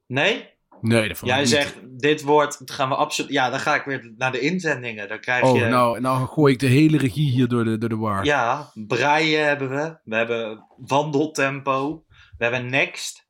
Nee? 0.08 0.50
Nee, 0.82 1.08
dat 1.08 1.20
Jij 1.24 1.34
ik 1.36 1.40
niet. 1.40 1.50
zegt, 1.50 1.76
dit 2.00 2.22
woord 2.22 2.62
gaan 2.66 2.90
we 2.90 2.96
absoluut... 2.96 3.32
Ja, 3.32 3.50
dan 3.50 3.60
ga 3.60 3.76
ik 3.76 3.84
weer 3.84 4.14
naar 4.18 4.32
de 4.32 4.40
inzendingen. 4.40 5.08
Dan 5.08 5.20
krijg 5.20 5.44
Oh, 5.44 5.58
je... 5.58 5.66
nou, 5.66 6.00
nou 6.00 6.28
gooi 6.28 6.54
ik 6.54 6.60
de 6.60 6.68
hele 6.68 6.98
regie 6.98 7.30
hier 7.32 7.48
door 7.48 7.64
de, 7.64 7.78
door 7.78 7.90
de 7.90 7.98
war. 7.98 8.26
Ja, 8.26 8.72
breien 8.74 9.46
hebben 9.46 9.70
we. 9.70 9.98
We 10.04 10.16
hebben 10.16 10.66
wandeltempo. 10.78 12.06
We 12.38 12.44
hebben 12.44 12.70
next. 12.70 13.28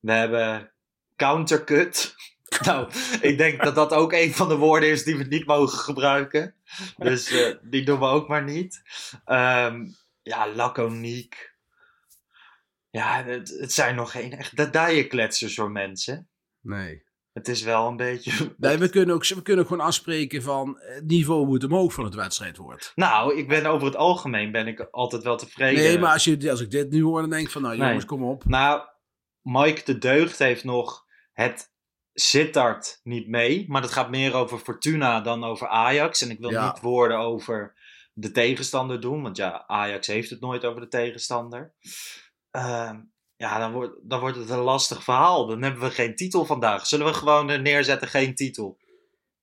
We 0.00 0.12
hebben 0.12 0.72
countercut. 1.16 2.14
Nou, 2.64 2.90
ik 3.20 3.38
denk 3.38 3.62
dat 3.64 3.74
dat 3.74 3.92
ook 3.92 4.12
een 4.12 4.34
van 4.34 4.48
de 4.48 4.56
woorden 4.56 4.88
is 4.88 5.04
die 5.04 5.16
we 5.16 5.24
niet 5.24 5.46
mogen 5.46 5.78
gebruiken. 5.78 6.54
Dus 6.96 7.30
eh, 7.30 7.54
die 7.62 7.84
doen 7.84 7.98
we 7.98 8.04
ook 8.04 8.28
maar 8.28 8.44
niet. 8.44 8.82
Ehm, 9.24 9.86
ja, 10.22 10.48
laconiek. 10.54 11.52
Ja, 12.90 13.24
het, 13.24 13.56
het 13.60 13.72
zijn 13.72 13.94
nog 13.94 14.10
geen 14.10 14.32
echt 14.32 14.56
detailkletsers 14.56 15.54
voor 15.54 15.70
mensen. 15.70 16.28
Nee. 16.62 17.02
Het 17.32 17.48
is 17.48 17.62
wel 17.62 17.88
een 17.88 17.96
beetje... 17.96 18.32
nee 18.56 18.76
we, 18.78 18.88
kunnen 18.88 19.14
ook, 19.14 19.26
we 19.26 19.42
kunnen 19.42 19.64
ook 19.64 19.70
gewoon 19.70 19.86
afspreken 19.86 20.42
van 20.42 20.78
eh, 20.80 20.94
het 20.94 21.06
niveau 21.06 21.46
moet 21.46 21.64
omhoog 21.64 21.92
van 21.92 22.04
het 22.04 22.14
wedstrijdwoord. 22.14 22.92
Nou, 22.94 23.36
ik 23.36 23.48
ben 23.48 23.66
over 23.66 23.86
het 23.86 23.96
algemeen 23.96 24.52
ben 24.52 24.66
ik 24.66 24.80
altijd 24.90 25.22
wel 25.22 25.36
tevreden. 25.36 25.82
Nee, 25.82 25.98
maar 25.98 26.12
als, 26.12 26.24
je, 26.24 26.50
als 26.50 26.60
ik 26.60 26.70
dit 26.70 26.90
nu 26.90 27.02
hoor, 27.02 27.20
dan 27.20 27.30
denk 27.30 27.46
ik 27.46 27.50
van 27.52 27.62
nou 27.62 27.76
Nee. 27.76 27.86
jongens, 27.86 28.04
kom 28.04 28.24
op. 28.24 28.44
Nou, 28.44 28.82
Mike 29.42 29.82
de 29.84 29.98
Deugd 29.98 30.38
heeft 30.38 30.64
nog 30.64 31.04
het 31.32 31.70
Sittard 32.14 33.00
niet 33.02 33.28
mee. 33.28 33.64
Maar 33.68 33.80
dat 33.80 33.92
gaat 33.92 34.10
meer 34.10 34.34
over 34.34 34.58
Fortuna 34.58 35.20
dan 35.20 35.44
over 35.44 35.68
Ajax. 35.68 36.22
En 36.22 36.30
ik 36.30 36.38
wil 36.38 36.50
Ja. 36.50 36.66
niet 36.66 36.80
woorden 36.80 37.18
over 37.18 37.74
de 38.12 38.30
tegenstander 38.30 39.00
doen. 39.00 39.22
Want 39.22 39.36
ja, 39.36 39.64
Ajax 39.66 40.06
heeft 40.06 40.30
het 40.30 40.40
nooit 40.40 40.64
over 40.64 40.80
de 40.80 40.88
tegenstander. 40.88 41.74
Ehm, 42.50 43.00
ja, 43.42 43.58
dan 43.58 43.72
wordt, 43.72 43.92
dan 44.02 44.20
wordt 44.20 44.36
het 44.36 44.50
een 44.50 44.58
lastig 44.58 45.04
verhaal. 45.04 45.46
Dan 45.46 45.62
hebben 45.62 45.82
we 45.82 45.90
geen 45.90 46.14
titel 46.14 46.44
vandaag. 46.44 46.86
Zullen 46.86 47.06
we 47.06 47.12
gewoon 47.14 47.50
eh, 47.50 47.60
neerzetten 47.60 48.08
geen 48.08 48.34
titel? 48.34 48.78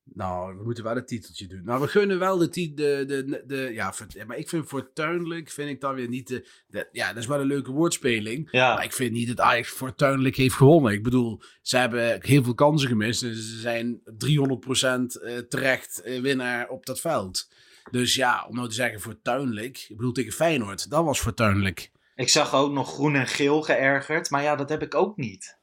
Nou, 0.04 0.58
we 0.58 0.64
moeten 0.64 0.84
wel 0.84 0.96
het 0.96 1.08
titeltje 1.08 1.48
doen. 1.48 1.62
Nou, 1.64 1.82
we 1.82 1.88
gunnen 1.88 2.20
wel 2.20 2.38
de 2.38 2.50
titel. 2.50 2.86
De, 2.86 3.06
de, 3.06 3.44
de, 3.46 3.70
ja, 3.74 3.94
maar 4.28 4.38
ik 4.38 4.50
vind 4.50 4.68
fortuinlijk, 4.68 5.50
vind 5.50 5.70
ik 5.70 5.82
dan 5.82 5.96
weer 5.96 6.08
niet 6.08 6.28
de, 6.28 6.48
de- 6.68 6.90
Ja, 6.92 7.08
dat 7.08 7.18
is 7.18 7.28
wel 7.28 7.40
een 7.40 7.48
leuke 7.48 7.72
woordspeling. 7.72 8.48
Ja. 8.52 8.74
Maar 8.74 8.84
ik 8.84 8.94
vind 8.94 9.12
niet 9.12 9.28
dat 9.28 9.40
Ajax 9.40 9.70
fortuinlijk 9.70 10.36
heeft 10.36 10.56
gewonnen. 10.56 10.94
Ik 10.94 11.04
bedoel, 11.04 11.42
ze 11.62 11.78
hebben 11.78 12.18
heel 12.26 12.44
veel 12.44 12.54
kansen 12.54 12.88
gemist. 12.90 13.24
En 13.24 13.36
ze 13.36 13.60
zijn 13.60 14.02
300% 14.04 15.22
eh, 15.22 15.38
terecht 15.38 16.02
eh, 16.02 16.22
winnaar 16.22 16.68
op 16.70 16.86
dat 16.86 17.00
veld. 17.00 17.48
Dus 17.92 18.16
ja, 18.16 18.46
om 18.50 18.56
nou 18.56 18.68
te 18.68 18.76
zeggen 18.76 19.00
fortuinlijk. 19.00 19.86
Ik 19.90 19.98
bedoel, 19.98 20.12
tegen 20.12 20.34
Feyenoord, 20.34 20.90
dat 20.90 21.04
was 21.06 21.20
fortuinlijk. 21.20 21.92
Ik 22.20 22.30
zag 22.30 22.54
ook 22.54 22.72
nog 22.72 22.94
groen 22.94 23.16
en 23.16 23.28
geel 23.28 23.62
geërgerd. 23.62 24.30
Maar 24.30 24.44
ja, 24.44 24.56
dat 24.56 24.70
heb 24.70 24.82
ik 24.82 24.96
ook 24.96 25.18
niet. 25.18 25.58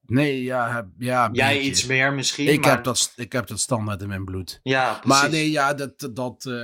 Nee, 0.00 0.42
ja, 0.42 0.88
ja 0.98 1.28
Jij 1.32 1.54
beetje. 1.54 1.70
iets 1.70 1.86
meer 1.86 2.12
misschien. 2.12 2.48
Ik, 2.48 2.60
maar... 2.60 2.70
heb 2.70 2.84
dat, 2.84 3.12
ik 3.16 3.32
heb 3.32 3.46
dat 3.46 3.60
standaard 3.60 4.02
in 4.02 4.08
mijn 4.08 4.24
bloed. 4.24 4.60
Ja, 4.62 4.92
precies. 4.92 5.20
Maar 5.20 5.30
nee, 5.30 5.50
ja, 5.50 5.74
dat... 5.74 6.10
dat 6.12 6.44
eh, 6.44 6.54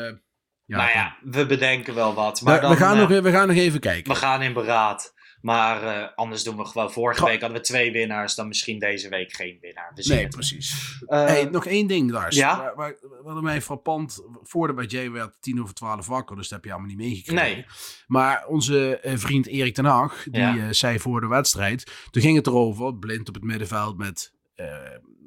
ja, 0.65 0.77
nou 0.77 0.91
ja, 0.91 1.17
we 1.23 1.47
bedenken 1.47 1.95
wel 1.95 2.15
wat. 2.15 2.41
Maar 2.41 2.55
we, 2.55 2.61
dan, 2.61 2.71
we, 2.71 2.77
gaan 2.77 2.99
eh, 2.99 3.09
nog, 3.09 3.21
we 3.21 3.31
gaan 3.31 3.49
nog 3.49 3.57
even 3.57 3.81
kijken. 3.81 4.13
We 4.13 4.19
gaan 4.19 4.43
in 4.43 4.53
beraad. 4.53 5.15
Maar 5.43 5.83
eh, 5.83 6.09
anders 6.15 6.45
doen 6.45 6.57
we 6.57 6.65
gewoon. 6.65 6.93
Vorige 6.93 7.25
week 7.25 7.41
hadden 7.41 7.59
we 7.59 7.65
twee 7.65 7.93
winnaars. 7.93 8.35
Dan 8.35 8.49
misschien 8.49 8.79
deze 8.79 9.09
week 9.09 9.33
geen 9.33 9.59
winnaar. 9.61 9.93
We 9.95 10.05
Nee, 10.09 10.29
precies. 10.29 10.97
Hey, 11.07 11.45
nog 11.45 11.67
één 11.67 11.87
ding, 11.87 12.11
Lars. 12.11 12.37
ja? 12.37 12.57
Waar, 12.57 12.75
waar, 12.75 12.95
wat 13.23 13.43
mij 13.43 13.63
frappant, 13.63 14.25
voordat 14.43 14.91
jij 14.91 15.11
werd 15.11 15.37
tien 15.41 15.63
over 15.63 15.75
twaalf 15.75 16.07
wakker, 16.07 16.37
dus 16.37 16.49
dat 16.49 16.57
heb 16.59 16.65
je 16.65 16.73
allemaal 16.73 16.91
niet 16.91 16.99
meegekregen. 17.09 17.55
Nee. 17.55 17.67
Maar 18.07 18.47
onze 18.47 18.99
eh, 18.99 19.13
vriend 19.17 19.47
Erik 19.47 19.75
ten 19.75 19.85
Hag, 19.85 20.23
die 20.31 20.41
Ja. 20.41 20.73
zei 20.73 20.99
voor 21.01 21.21
de 21.21 21.27
wedstrijd, 21.27 21.93
toen 22.11 22.23
ging 22.23 22.37
het 22.37 22.47
erover, 22.47 22.95
blind 22.97 23.29
op 23.29 23.35
het 23.35 23.45
middenveld 23.45 23.99
met 23.99 24.33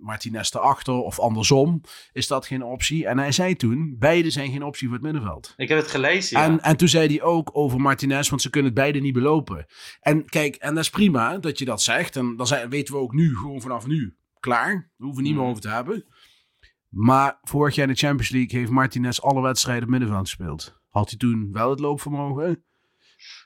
Martinez 0.01 0.53
erachter 0.53 0.93
of 0.93 1.19
andersom, 1.19 1.81
is 2.13 2.27
dat 2.27 2.45
geen 2.45 2.63
optie. 2.63 3.05
En 3.07 3.17
hij 3.17 3.31
zei 3.31 3.55
toen, 3.55 3.95
beide 3.99 4.29
zijn 4.29 4.51
geen 4.51 4.63
optie 4.63 4.87
voor 4.87 4.95
het 4.95 5.05
middenveld. 5.05 5.53
Ik 5.57 5.67
heb 5.69 5.77
het 5.77 5.87
gelezen. 5.87 6.39
Ja. 6.39 6.45
En, 6.45 6.61
en 6.61 6.77
toen 6.77 6.87
zei 6.87 7.07
hij 7.07 7.21
ook 7.21 7.49
over 7.53 7.79
Martinez, 7.81 8.29
want 8.29 8.41
ze 8.41 8.49
kunnen 8.49 8.71
het 8.71 8.79
beide 8.79 8.99
niet 8.99 9.13
belopen. 9.13 9.65
En 9.99 10.25
kijk, 10.25 10.55
en 10.55 10.73
dat 10.75 10.83
is 10.83 10.89
prima 10.89 11.37
dat 11.37 11.59
je 11.59 11.65
dat 11.65 11.81
zegt. 11.81 12.15
En 12.15 12.35
dan 12.35 12.47
zijn, 12.47 12.69
weten 12.69 12.93
we 12.93 12.99
ook 12.99 13.13
nu, 13.13 13.35
gewoon 13.35 13.61
vanaf 13.61 13.87
nu, 13.87 14.15
klaar. 14.39 14.73
Daar 14.73 14.91
hoeven 14.97 15.15
we 15.15 15.21
niet 15.21 15.31
meer 15.33 15.41
Mhm. 15.41 15.49
over 15.49 15.61
te 15.61 15.69
hebben. 15.69 16.05
Maar 16.89 17.37
vorig 17.41 17.75
jaar 17.75 17.87
in 17.87 17.93
de 17.93 17.99
Champions 17.99 18.29
League 18.31 18.59
heeft 18.59 18.71
Martinez 18.71 19.19
alle 19.19 19.41
wedstrijden 19.41 19.83
op 19.83 19.89
middenveld 19.89 20.21
gespeeld. 20.29 20.79
Had 20.89 21.09
hij 21.09 21.17
toen 21.19 21.49
wel 21.51 21.69
het 21.69 21.79
loopvermogen? 21.79 22.45
En 22.45 22.63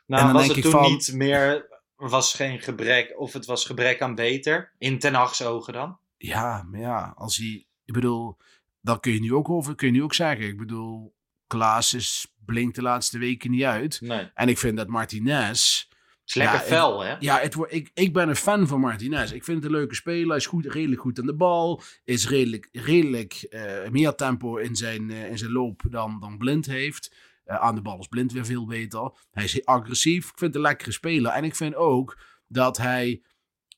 Nou, 0.05 0.23
dan 0.23 0.33
was 0.33 0.41
denk 0.45 0.55
het 0.55 0.65
ik 0.65 0.71
toen 0.71 0.81
van- 0.81 0.91
niet 0.91 1.11
meer, 1.13 1.67
was 1.99 2.33
geen 2.33 2.59
gebrek, 2.59 3.13
of 3.19 3.33
het 3.33 3.45
was 3.45 3.65
gebrek 3.65 4.01
aan 4.01 4.15
beter, 4.15 4.71
in 4.77 4.99
Ten 4.99 5.13
Hag's 5.13 5.41
ogen 5.41 5.73
dan? 5.73 5.99
Ja, 6.17 6.63
maar 6.63 6.79
ja, 6.79 7.13
als 7.15 7.37
hij... 7.37 7.65
Ik 7.85 7.93
bedoel, 7.93 8.37
dat 8.81 8.99
kun 8.99 9.13
je 9.13 9.19
nu 9.19 9.33
ook 9.33 9.49
over, 9.49 9.75
kun 9.75 9.87
je 9.87 9.93
nu 9.93 10.03
ook 10.03 10.13
zeggen. 10.13 10.47
Ik 10.47 10.57
bedoel, 10.57 11.15
Klaas 11.47 11.93
is, 11.93 12.33
blinkt 12.45 12.75
de 12.75 12.81
laatste 12.81 13.17
weken 13.17 13.51
niet 13.51 13.63
uit. 13.63 14.01
Nee. 14.01 14.31
En 14.33 14.49
ik 14.49 14.57
vind 14.57 14.77
dat 14.77 14.87
Martinez... 14.87 15.87
is 16.25 16.35
lekker 16.35 16.59
Ja, 16.59 16.65
fel, 16.65 17.03
hè? 17.03 17.15
Ja, 17.19 17.39
het, 17.39 17.55
ik, 17.67 17.91
ik 17.93 18.13
ben 18.13 18.29
een 18.29 18.35
fan 18.35 18.67
van 18.67 18.79
Martinez. 18.79 19.31
Ik 19.31 19.43
vind 19.43 19.57
het 19.57 19.65
een 19.65 19.77
leuke 19.77 19.95
speler. 19.95 20.27
Hij 20.27 20.37
is 20.37 20.45
goed, 20.45 20.65
redelijk 20.65 21.01
goed 21.01 21.19
aan 21.19 21.25
de 21.25 21.35
bal. 21.35 21.81
Is 22.03 22.27
redelijk, 22.27 22.69
redelijk 22.71 23.33
eh, 23.33 23.89
meer 23.89 24.15
tempo 24.15 24.57
in 24.57 24.75
zijn, 24.75 25.11
eh, 25.11 25.29
in 25.29 25.37
zijn 25.37 25.51
loop 25.51 25.81
dan, 25.89 26.19
dan 26.19 26.37
Blind 26.37 26.65
heeft. 26.65 27.15
Eh, 27.49 27.55
aan 27.55 27.75
de 27.75 27.81
bal 27.81 27.99
is 27.99 28.07
Blind 28.07 28.31
weer 28.31 28.45
veel 28.45 28.65
beter. 28.65 29.11
Hij 29.31 29.43
is 29.43 29.65
agressief. 29.65 30.23
Ik 30.29 30.37
vind 30.37 30.53
het 30.53 30.55
een 30.55 30.61
lekkere 30.61 30.91
speler. 30.91 31.31
En 31.31 31.43
ik 31.43 31.55
vind 31.55 31.75
ook 31.75 32.17
dat 32.47 32.77
hij... 32.77 33.23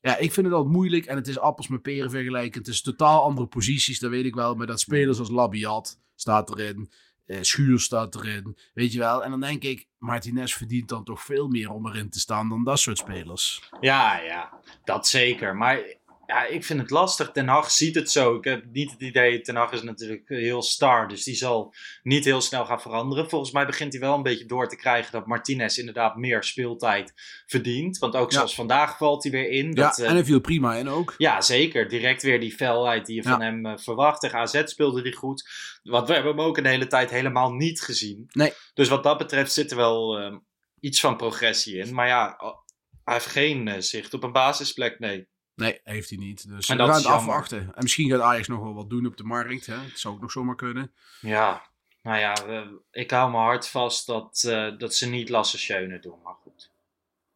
Ja, 0.00 0.16
ik 0.16 0.32
vind 0.32 0.46
het 0.46 0.54
altijd 0.54 0.74
moeilijk. 0.74 1.04
En 1.06 1.16
het 1.16 1.28
is 1.28 1.38
appels 1.38 1.68
met 1.68 1.82
peren 1.82 2.10
vergelijken. 2.10 2.58
Het 2.58 2.68
is 2.68 2.82
totaal 2.82 3.22
andere 3.22 3.46
posities, 3.46 3.98
dat 3.98 4.10
weet 4.10 4.24
ik 4.24 4.34
wel. 4.34 4.54
Maar 4.54 4.66
dat 4.66 4.80
spelers 4.80 5.18
als 5.18 5.30
Labiat 5.30 6.00
staat 6.14 6.50
erin. 6.58 6.90
eh 7.26 7.38
Schuur 7.40 7.80
staat 7.80 8.14
erin. 8.14 8.56
Weet 8.74 8.92
je 8.92 8.98
wel. 8.98 9.24
En 9.24 9.30
dan 9.30 9.40
denk 9.40 9.62
ik, 9.62 9.88
Martinez 9.98 10.54
verdient 10.54 10.88
dan 10.88 11.04
toch 11.04 11.22
veel 11.22 11.48
meer 11.48 11.70
om 11.70 11.86
erin 11.86 12.10
te 12.10 12.20
staan 12.20 12.48
dan 12.48 12.64
dat 12.64 12.78
soort 12.78 12.98
spelers. 12.98 13.70
Ja, 13.80 14.18
ja, 14.20 14.60
dat 14.84 15.06
zeker. 15.08 15.56
Maar 15.56 15.78
ja, 16.26 16.44
ik 16.46 16.64
vind 16.64 16.80
het 16.80 16.90
lastig. 16.90 17.30
Ten 17.30 17.48
Hag 17.48 17.70
ziet 17.70 17.94
het 17.94 18.10
zo. 18.10 18.34
Ik 18.34 18.44
heb 18.44 18.64
niet 18.72 18.90
het 18.90 19.00
idee, 19.00 19.40
Ten 19.40 19.56
Hag 19.56 19.72
is 19.72 19.82
natuurlijk 19.82 20.28
heel 20.28 20.62
star, 20.62 21.08
dus 21.08 21.24
die 21.24 21.34
zal 21.34 21.74
niet 22.02 22.24
heel 22.24 22.40
snel 22.40 22.64
gaan 22.64 22.80
veranderen. 22.80 23.28
Volgens 23.28 23.50
mij 23.52 23.66
begint 23.66 23.92
hij 23.92 24.00
wel 24.02 24.14
een 24.14 24.22
beetje 24.22 24.46
door 24.46 24.68
te 24.68 24.76
krijgen 24.76 25.12
dat 25.12 25.26
Martinez 25.26 25.76
inderdaad 25.78 26.16
meer 26.16 26.42
speeltijd 26.44 27.12
verdient. 27.46 27.98
Want 27.98 28.16
ook 28.16 28.30
Ja. 28.30 28.36
zoals 28.36 28.54
vandaag 28.54 28.96
valt 28.96 29.22
hij 29.22 29.32
weer 29.32 29.48
in. 29.50 29.66
Ja, 29.66 29.72
Dat, 29.72 29.98
eh, 29.98 30.08
en 30.08 30.14
hij 30.14 30.24
viel 30.24 30.40
prima 30.40 30.74
in 30.74 30.88
ook. 30.88 31.14
Ja, 31.16 31.40
zeker. 31.40 31.88
Direct 31.88 32.22
weer 32.22 32.40
die 32.40 32.52
felheid 32.54 33.06
die 33.06 33.16
je 33.16 33.22
Ja. 33.22 33.30
van 33.30 33.40
hem 33.40 33.66
eh, 33.66 33.76
verwacht. 33.76 34.20
Tegen 34.20 34.38
AZ 34.38 34.62
speelde 34.64 35.02
hij 35.02 35.12
goed. 35.12 35.48
Want 35.82 36.06
we 36.08 36.14
hebben 36.14 36.36
hem 36.36 36.44
ook 36.44 36.56
een 36.56 36.66
hele 36.66 36.86
tijd 36.86 37.10
helemaal 37.10 37.52
niet 37.52 37.80
gezien. 37.80 38.24
Nee. 38.32 38.52
Dus 38.74 38.88
wat 38.88 39.02
dat 39.02 39.18
betreft 39.18 39.52
zit 39.52 39.70
er 39.70 39.76
wel 39.76 40.18
eh, 40.18 40.36
iets 40.80 41.00
van 41.00 41.16
progressie 41.16 41.76
in. 41.76 41.94
Maar 41.94 42.06
ja, 42.06 42.34
oh, 42.38 42.56
hij 43.04 43.14
heeft 43.14 43.26
geen 43.26 43.82
zicht 43.82 44.14
op 44.14 44.22
een 44.22 44.32
basisplek, 44.32 44.98
nee. 44.98 45.30
Nee, 45.62 45.80
heeft 45.84 46.08
hij 46.08 46.18
niet. 46.18 46.48
Dus 46.48 46.68
En 46.68 46.76
we 46.76 46.82
gaan 46.84 46.94
het 46.94 47.04
afwachten. 47.06 47.58
En 47.60 47.82
misschien 47.82 48.10
gaat 48.10 48.20
Ajax 48.20 48.48
nog 48.48 48.60
wel 48.62 48.74
wat 48.74 48.90
doen 48.90 49.06
op 49.06 49.16
de 49.16 49.24
markt. 49.24 49.66
Hè? 49.66 49.76
Dat 49.76 49.98
zou 49.98 50.14
ook 50.14 50.20
nog 50.20 50.30
zomaar 50.30 50.54
kunnen. 50.56 50.92
Ja, 51.20 51.62
nou 52.02 52.18
ja, 52.18 52.32
we- 52.46 52.80
ik 52.90 53.10
hou 53.10 53.30
mijn 53.30 53.42
hart 53.42 53.68
vast 53.68 54.06
dat, 54.06 54.44
eh, 54.48 54.78
dat 54.78 54.94
ze 54.94 55.08
niet 55.08 55.28
Lasse 55.28 55.58
Schöne 55.58 55.98
doen. 55.98 56.18
Maar 56.24 56.34
goed. 56.42 56.70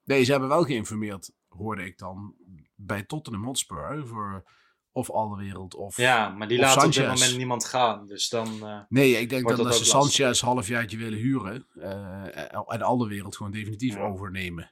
Nee, 0.04 0.24
ze 0.24 0.30
hebben 0.30 0.48
wel 0.48 0.62
geïnformeerd, 0.64 1.30
hoorde 1.48 1.84
ik 1.84 1.98
dan, 1.98 2.34
bij 2.74 3.02
Tottenham 3.02 3.44
Hotspur. 3.44 4.06
Voor 4.06 4.44
of 4.92 5.10
alle 5.10 5.36
wereld 5.36 5.74
of... 5.74 5.96
Ja, 5.96 6.28
maar 6.28 6.48
die 6.48 6.58
laat 6.58 6.84
op 6.84 6.92
dit 6.92 7.06
moment 7.08 7.36
niemand 7.36 7.64
gaan. 7.64 8.06
Dus 8.06 8.28
dan... 8.28 8.66
eh, 8.66 8.80
Nee, 8.88 9.12
ik 9.20 9.28
denk 9.28 9.48
dat 9.48 9.56
dat 9.56 9.76
ze. 9.76 9.84
Sanchez 9.84 10.40
halfjaartje 10.40 10.96
willen 10.96 11.18
huren. 11.18 11.66
eh, 11.74 12.52
en 12.72 12.82
alle 12.82 13.08
wereld 13.08 13.36
gewoon 13.36 13.52
definitief 13.52 13.94
Ja. 13.94 14.00
overnemen. 14.00 14.70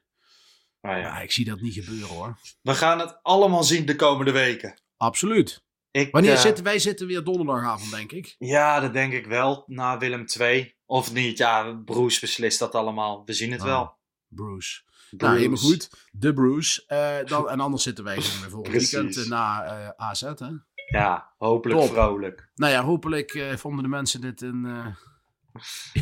Nou 0.84 0.96
ja. 0.96 1.02
Ja, 1.06 1.20
ik 1.20 1.32
zie 1.32 1.44
dat 1.44 1.60
niet 1.60 1.74
gebeuren 1.74 2.08
hoor. 2.08 2.38
We 2.62 2.74
gaan 2.74 2.98
het 2.98 3.18
allemaal 3.22 3.64
zien 3.64 3.86
de 3.86 3.96
komende 3.96 4.30
weken. 4.32 4.80
Absoluut. 4.96 5.62
Ik, 5.90 6.12
Wanneer 6.12 6.32
eh, 6.32 6.40
zitten 6.40 6.64
wij 6.64 6.78
zitten 6.78 7.06
weer 7.06 7.24
donderdagavond, 7.24 7.90
denk 7.90 8.12
ik. 8.12 8.34
Ja, 8.38 8.80
dat 8.80 8.92
denk 8.92 9.12
ik 9.12 9.26
wel. 9.26 9.64
Na 9.66 9.98
Willem 9.98 10.24
II. 10.40 10.74
Of 10.86 11.12
niet, 11.12 11.38
ja, 11.38 11.72
Bruce 11.84 12.20
beslist 12.20 12.58
dat 12.58 12.74
allemaal. 12.74 13.22
We 13.24 13.32
zien 13.32 13.52
het 13.52 13.60
Ah, 13.60 13.66
wel. 13.66 13.98
Bruce. 14.28 14.82
Nou, 15.10 15.16
Bruce. 15.16 15.36
helemaal 15.36 15.70
goed. 15.70 15.90
De 16.12 16.32
Bruce. 16.32 16.84
Eh, 16.86 17.26
dan, 17.28 17.48
en 17.52 17.60
anders 17.60 17.82
zitten 17.82 18.04
wij 18.04 18.14
weer 18.14 18.24
volgend 18.24 18.62
Precies. 18.62 18.90
weekend 18.92 19.16
eh, 19.16 19.26
na 19.26 19.94
AZ. 19.96 20.20
Hè? 20.22 20.48
Ja, 20.90 21.32
hopelijk 21.38 21.80
Top. 21.80 21.90
vrolijk. 21.92 22.50
Nou 22.54 22.72
ja, 22.72 22.82
hopelijk 22.82 23.54
vonden 23.56 23.82
de 23.82 23.88
mensen 23.90 24.20
dit 24.20 24.40
een... 24.42 24.94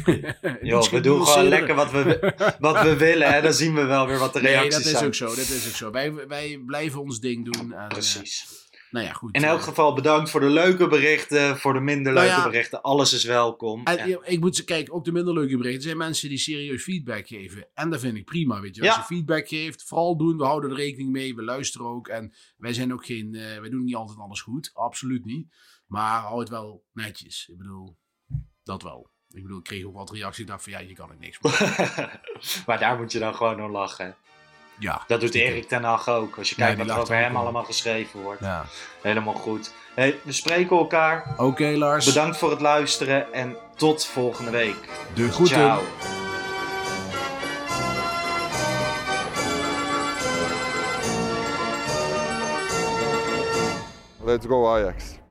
eh, 0.06 0.54
Joh, 0.70 0.82
we 0.90 1.00
doen 1.00 1.26
gewoon 1.26 1.48
lekker 1.48 1.74
wat 1.74 1.90
we, 1.90 2.32
wat 2.58 2.82
we 2.82 2.96
willen. 2.96 3.32
Hè? 3.32 3.40
Dan 3.42 3.52
zien 3.52 3.74
we 3.74 3.84
wel 3.84 4.06
weer 4.06 4.18
wat 4.18 4.32
de 4.32 4.40
Nee, 4.40 4.52
reacties 4.52 4.74
dat 4.74 4.84
is 4.84 4.90
zijn. 4.90 5.04
ook 5.06 5.14
zo. 5.14 5.26
Dat 5.26 5.36
is 5.38 5.66
ook 5.68 5.74
zo. 5.74 5.90
Wij, 5.90 6.14
wij 6.28 6.62
blijven 6.66 7.00
ons 7.00 7.20
ding 7.20 7.52
doen. 7.52 7.72
En, 7.72 7.78
eh, 7.80 7.88
Precies. 7.88 8.46
nou 8.90 9.06
ja, 9.06 9.12
goed. 9.12 9.34
In 9.36 9.44
elk 9.44 9.58
eh, 9.58 9.64
geval 9.64 9.94
bedankt 9.94 10.30
voor 10.30 10.40
de 10.40 10.48
leuke 10.50 10.88
berichten. 10.88 11.58
Voor 11.58 11.72
de 11.72 11.80
minder 11.80 12.12
Nou 12.12 12.26
leuke 12.26 12.40
ja. 12.40 12.46
berichten. 12.48 12.82
Alles 12.82 13.12
is 13.12 13.24
welkom. 13.24 13.84
En 13.84 13.98
En- 13.98 14.08
ja, 14.08 14.18
ik 14.24 14.40
moet 14.40 14.56
ze 14.56 14.64
kijken, 14.64 14.92
ook 14.94 15.04
de 15.04 15.12
minder 15.12 15.34
leuke 15.34 15.56
berichten. 15.56 15.80
Er 15.80 15.86
zijn 15.86 15.96
mensen 15.96 16.28
die 16.28 16.38
serieus 16.38 16.82
feedback 16.82 17.26
geven. 17.26 17.68
En 17.74 17.90
dat 17.90 18.00
vind 18.00 18.16
ik 18.16 18.24
prima, 18.24 18.60
weet 18.60 18.74
je. 18.76 18.82
Als 18.82 18.90
Ja. 18.94 18.96
je 18.98 19.14
feedback 19.14 19.48
geeft, 19.48 19.82
vooral 19.84 20.16
doen. 20.16 20.36
We 20.36 20.44
houden 20.44 20.70
er 20.70 20.76
rekening 20.76 21.10
mee. 21.12 21.34
We 21.34 21.42
luisteren 21.42 21.86
ook. 21.86 22.08
En 22.08 22.34
wij 22.56 22.72
zijn 22.72 22.92
ook 22.92 23.06
geen... 23.06 23.34
eh, 23.34 23.60
wij 23.60 23.70
doen 23.70 23.84
niet 23.84 23.94
altijd 23.94 24.18
alles 24.18 24.40
goed. 24.40 24.70
Absoluut 24.74 25.24
niet. 25.24 25.46
Maar 25.86 26.20
hou 26.20 26.40
het 26.40 26.48
wel 26.48 26.84
netjes. 26.92 27.48
Ik 27.52 27.58
bedoel, 27.58 27.98
dat 28.62 28.82
wel. 28.82 29.10
Ik 29.34 29.42
bedoel, 29.42 29.58
ik 29.58 29.64
kreeg 29.64 29.84
ook 29.84 29.94
wat 29.94 30.10
reacties. 30.10 30.38
Ik 30.38 30.46
dacht 30.46 30.62
van, 30.62 30.72
ja, 30.72 30.78
hier 30.78 30.94
kan 30.94 31.10
ik 31.12 31.18
niks 31.18 31.38
mee. 31.42 32.08
maar 32.66 32.78
daar 32.78 32.96
moet 32.96 33.12
je 33.12 33.18
dan 33.18 33.34
gewoon 33.34 33.62
om 33.64 33.70
lachen. 33.70 34.14
Ja. 34.78 35.04
Dat 35.06 35.20
doet. 35.20 35.34
Erik 35.34 35.68
ten 35.68 35.84
Hag 35.84 36.08
ook. 36.08 36.38
Als 36.38 36.48
je 36.48 36.54
kijkt 36.54 36.78
wat 36.78 36.88
er 36.88 36.98
over 36.98 37.16
hem 37.16 37.36
allemaal 37.36 37.64
geschreven 37.64 38.20
wordt. 38.20 38.40
Ja. 38.40 38.64
Helemaal 39.02 39.34
goed. 39.34 39.72
Hey, 39.94 40.18
we 40.22 40.32
spreken 40.32 40.76
elkaar. 40.76 41.34
Oké, 41.36 41.66
Lars. 41.66 42.06
Bedankt 42.06 42.36
voor 42.36 42.50
het 42.50 42.60
luisteren. 42.60 43.32
En 43.32 43.56
tot 43.76 44.06
volgende 44.06 44.50
week. 44.50 44.88
De 45.14 45.30
groeten. 45.32 45.56
Ciao. 45.56 45.82
Let's 54.24 54.46
go 54.46 54.68
Ajax. 54.68 55.22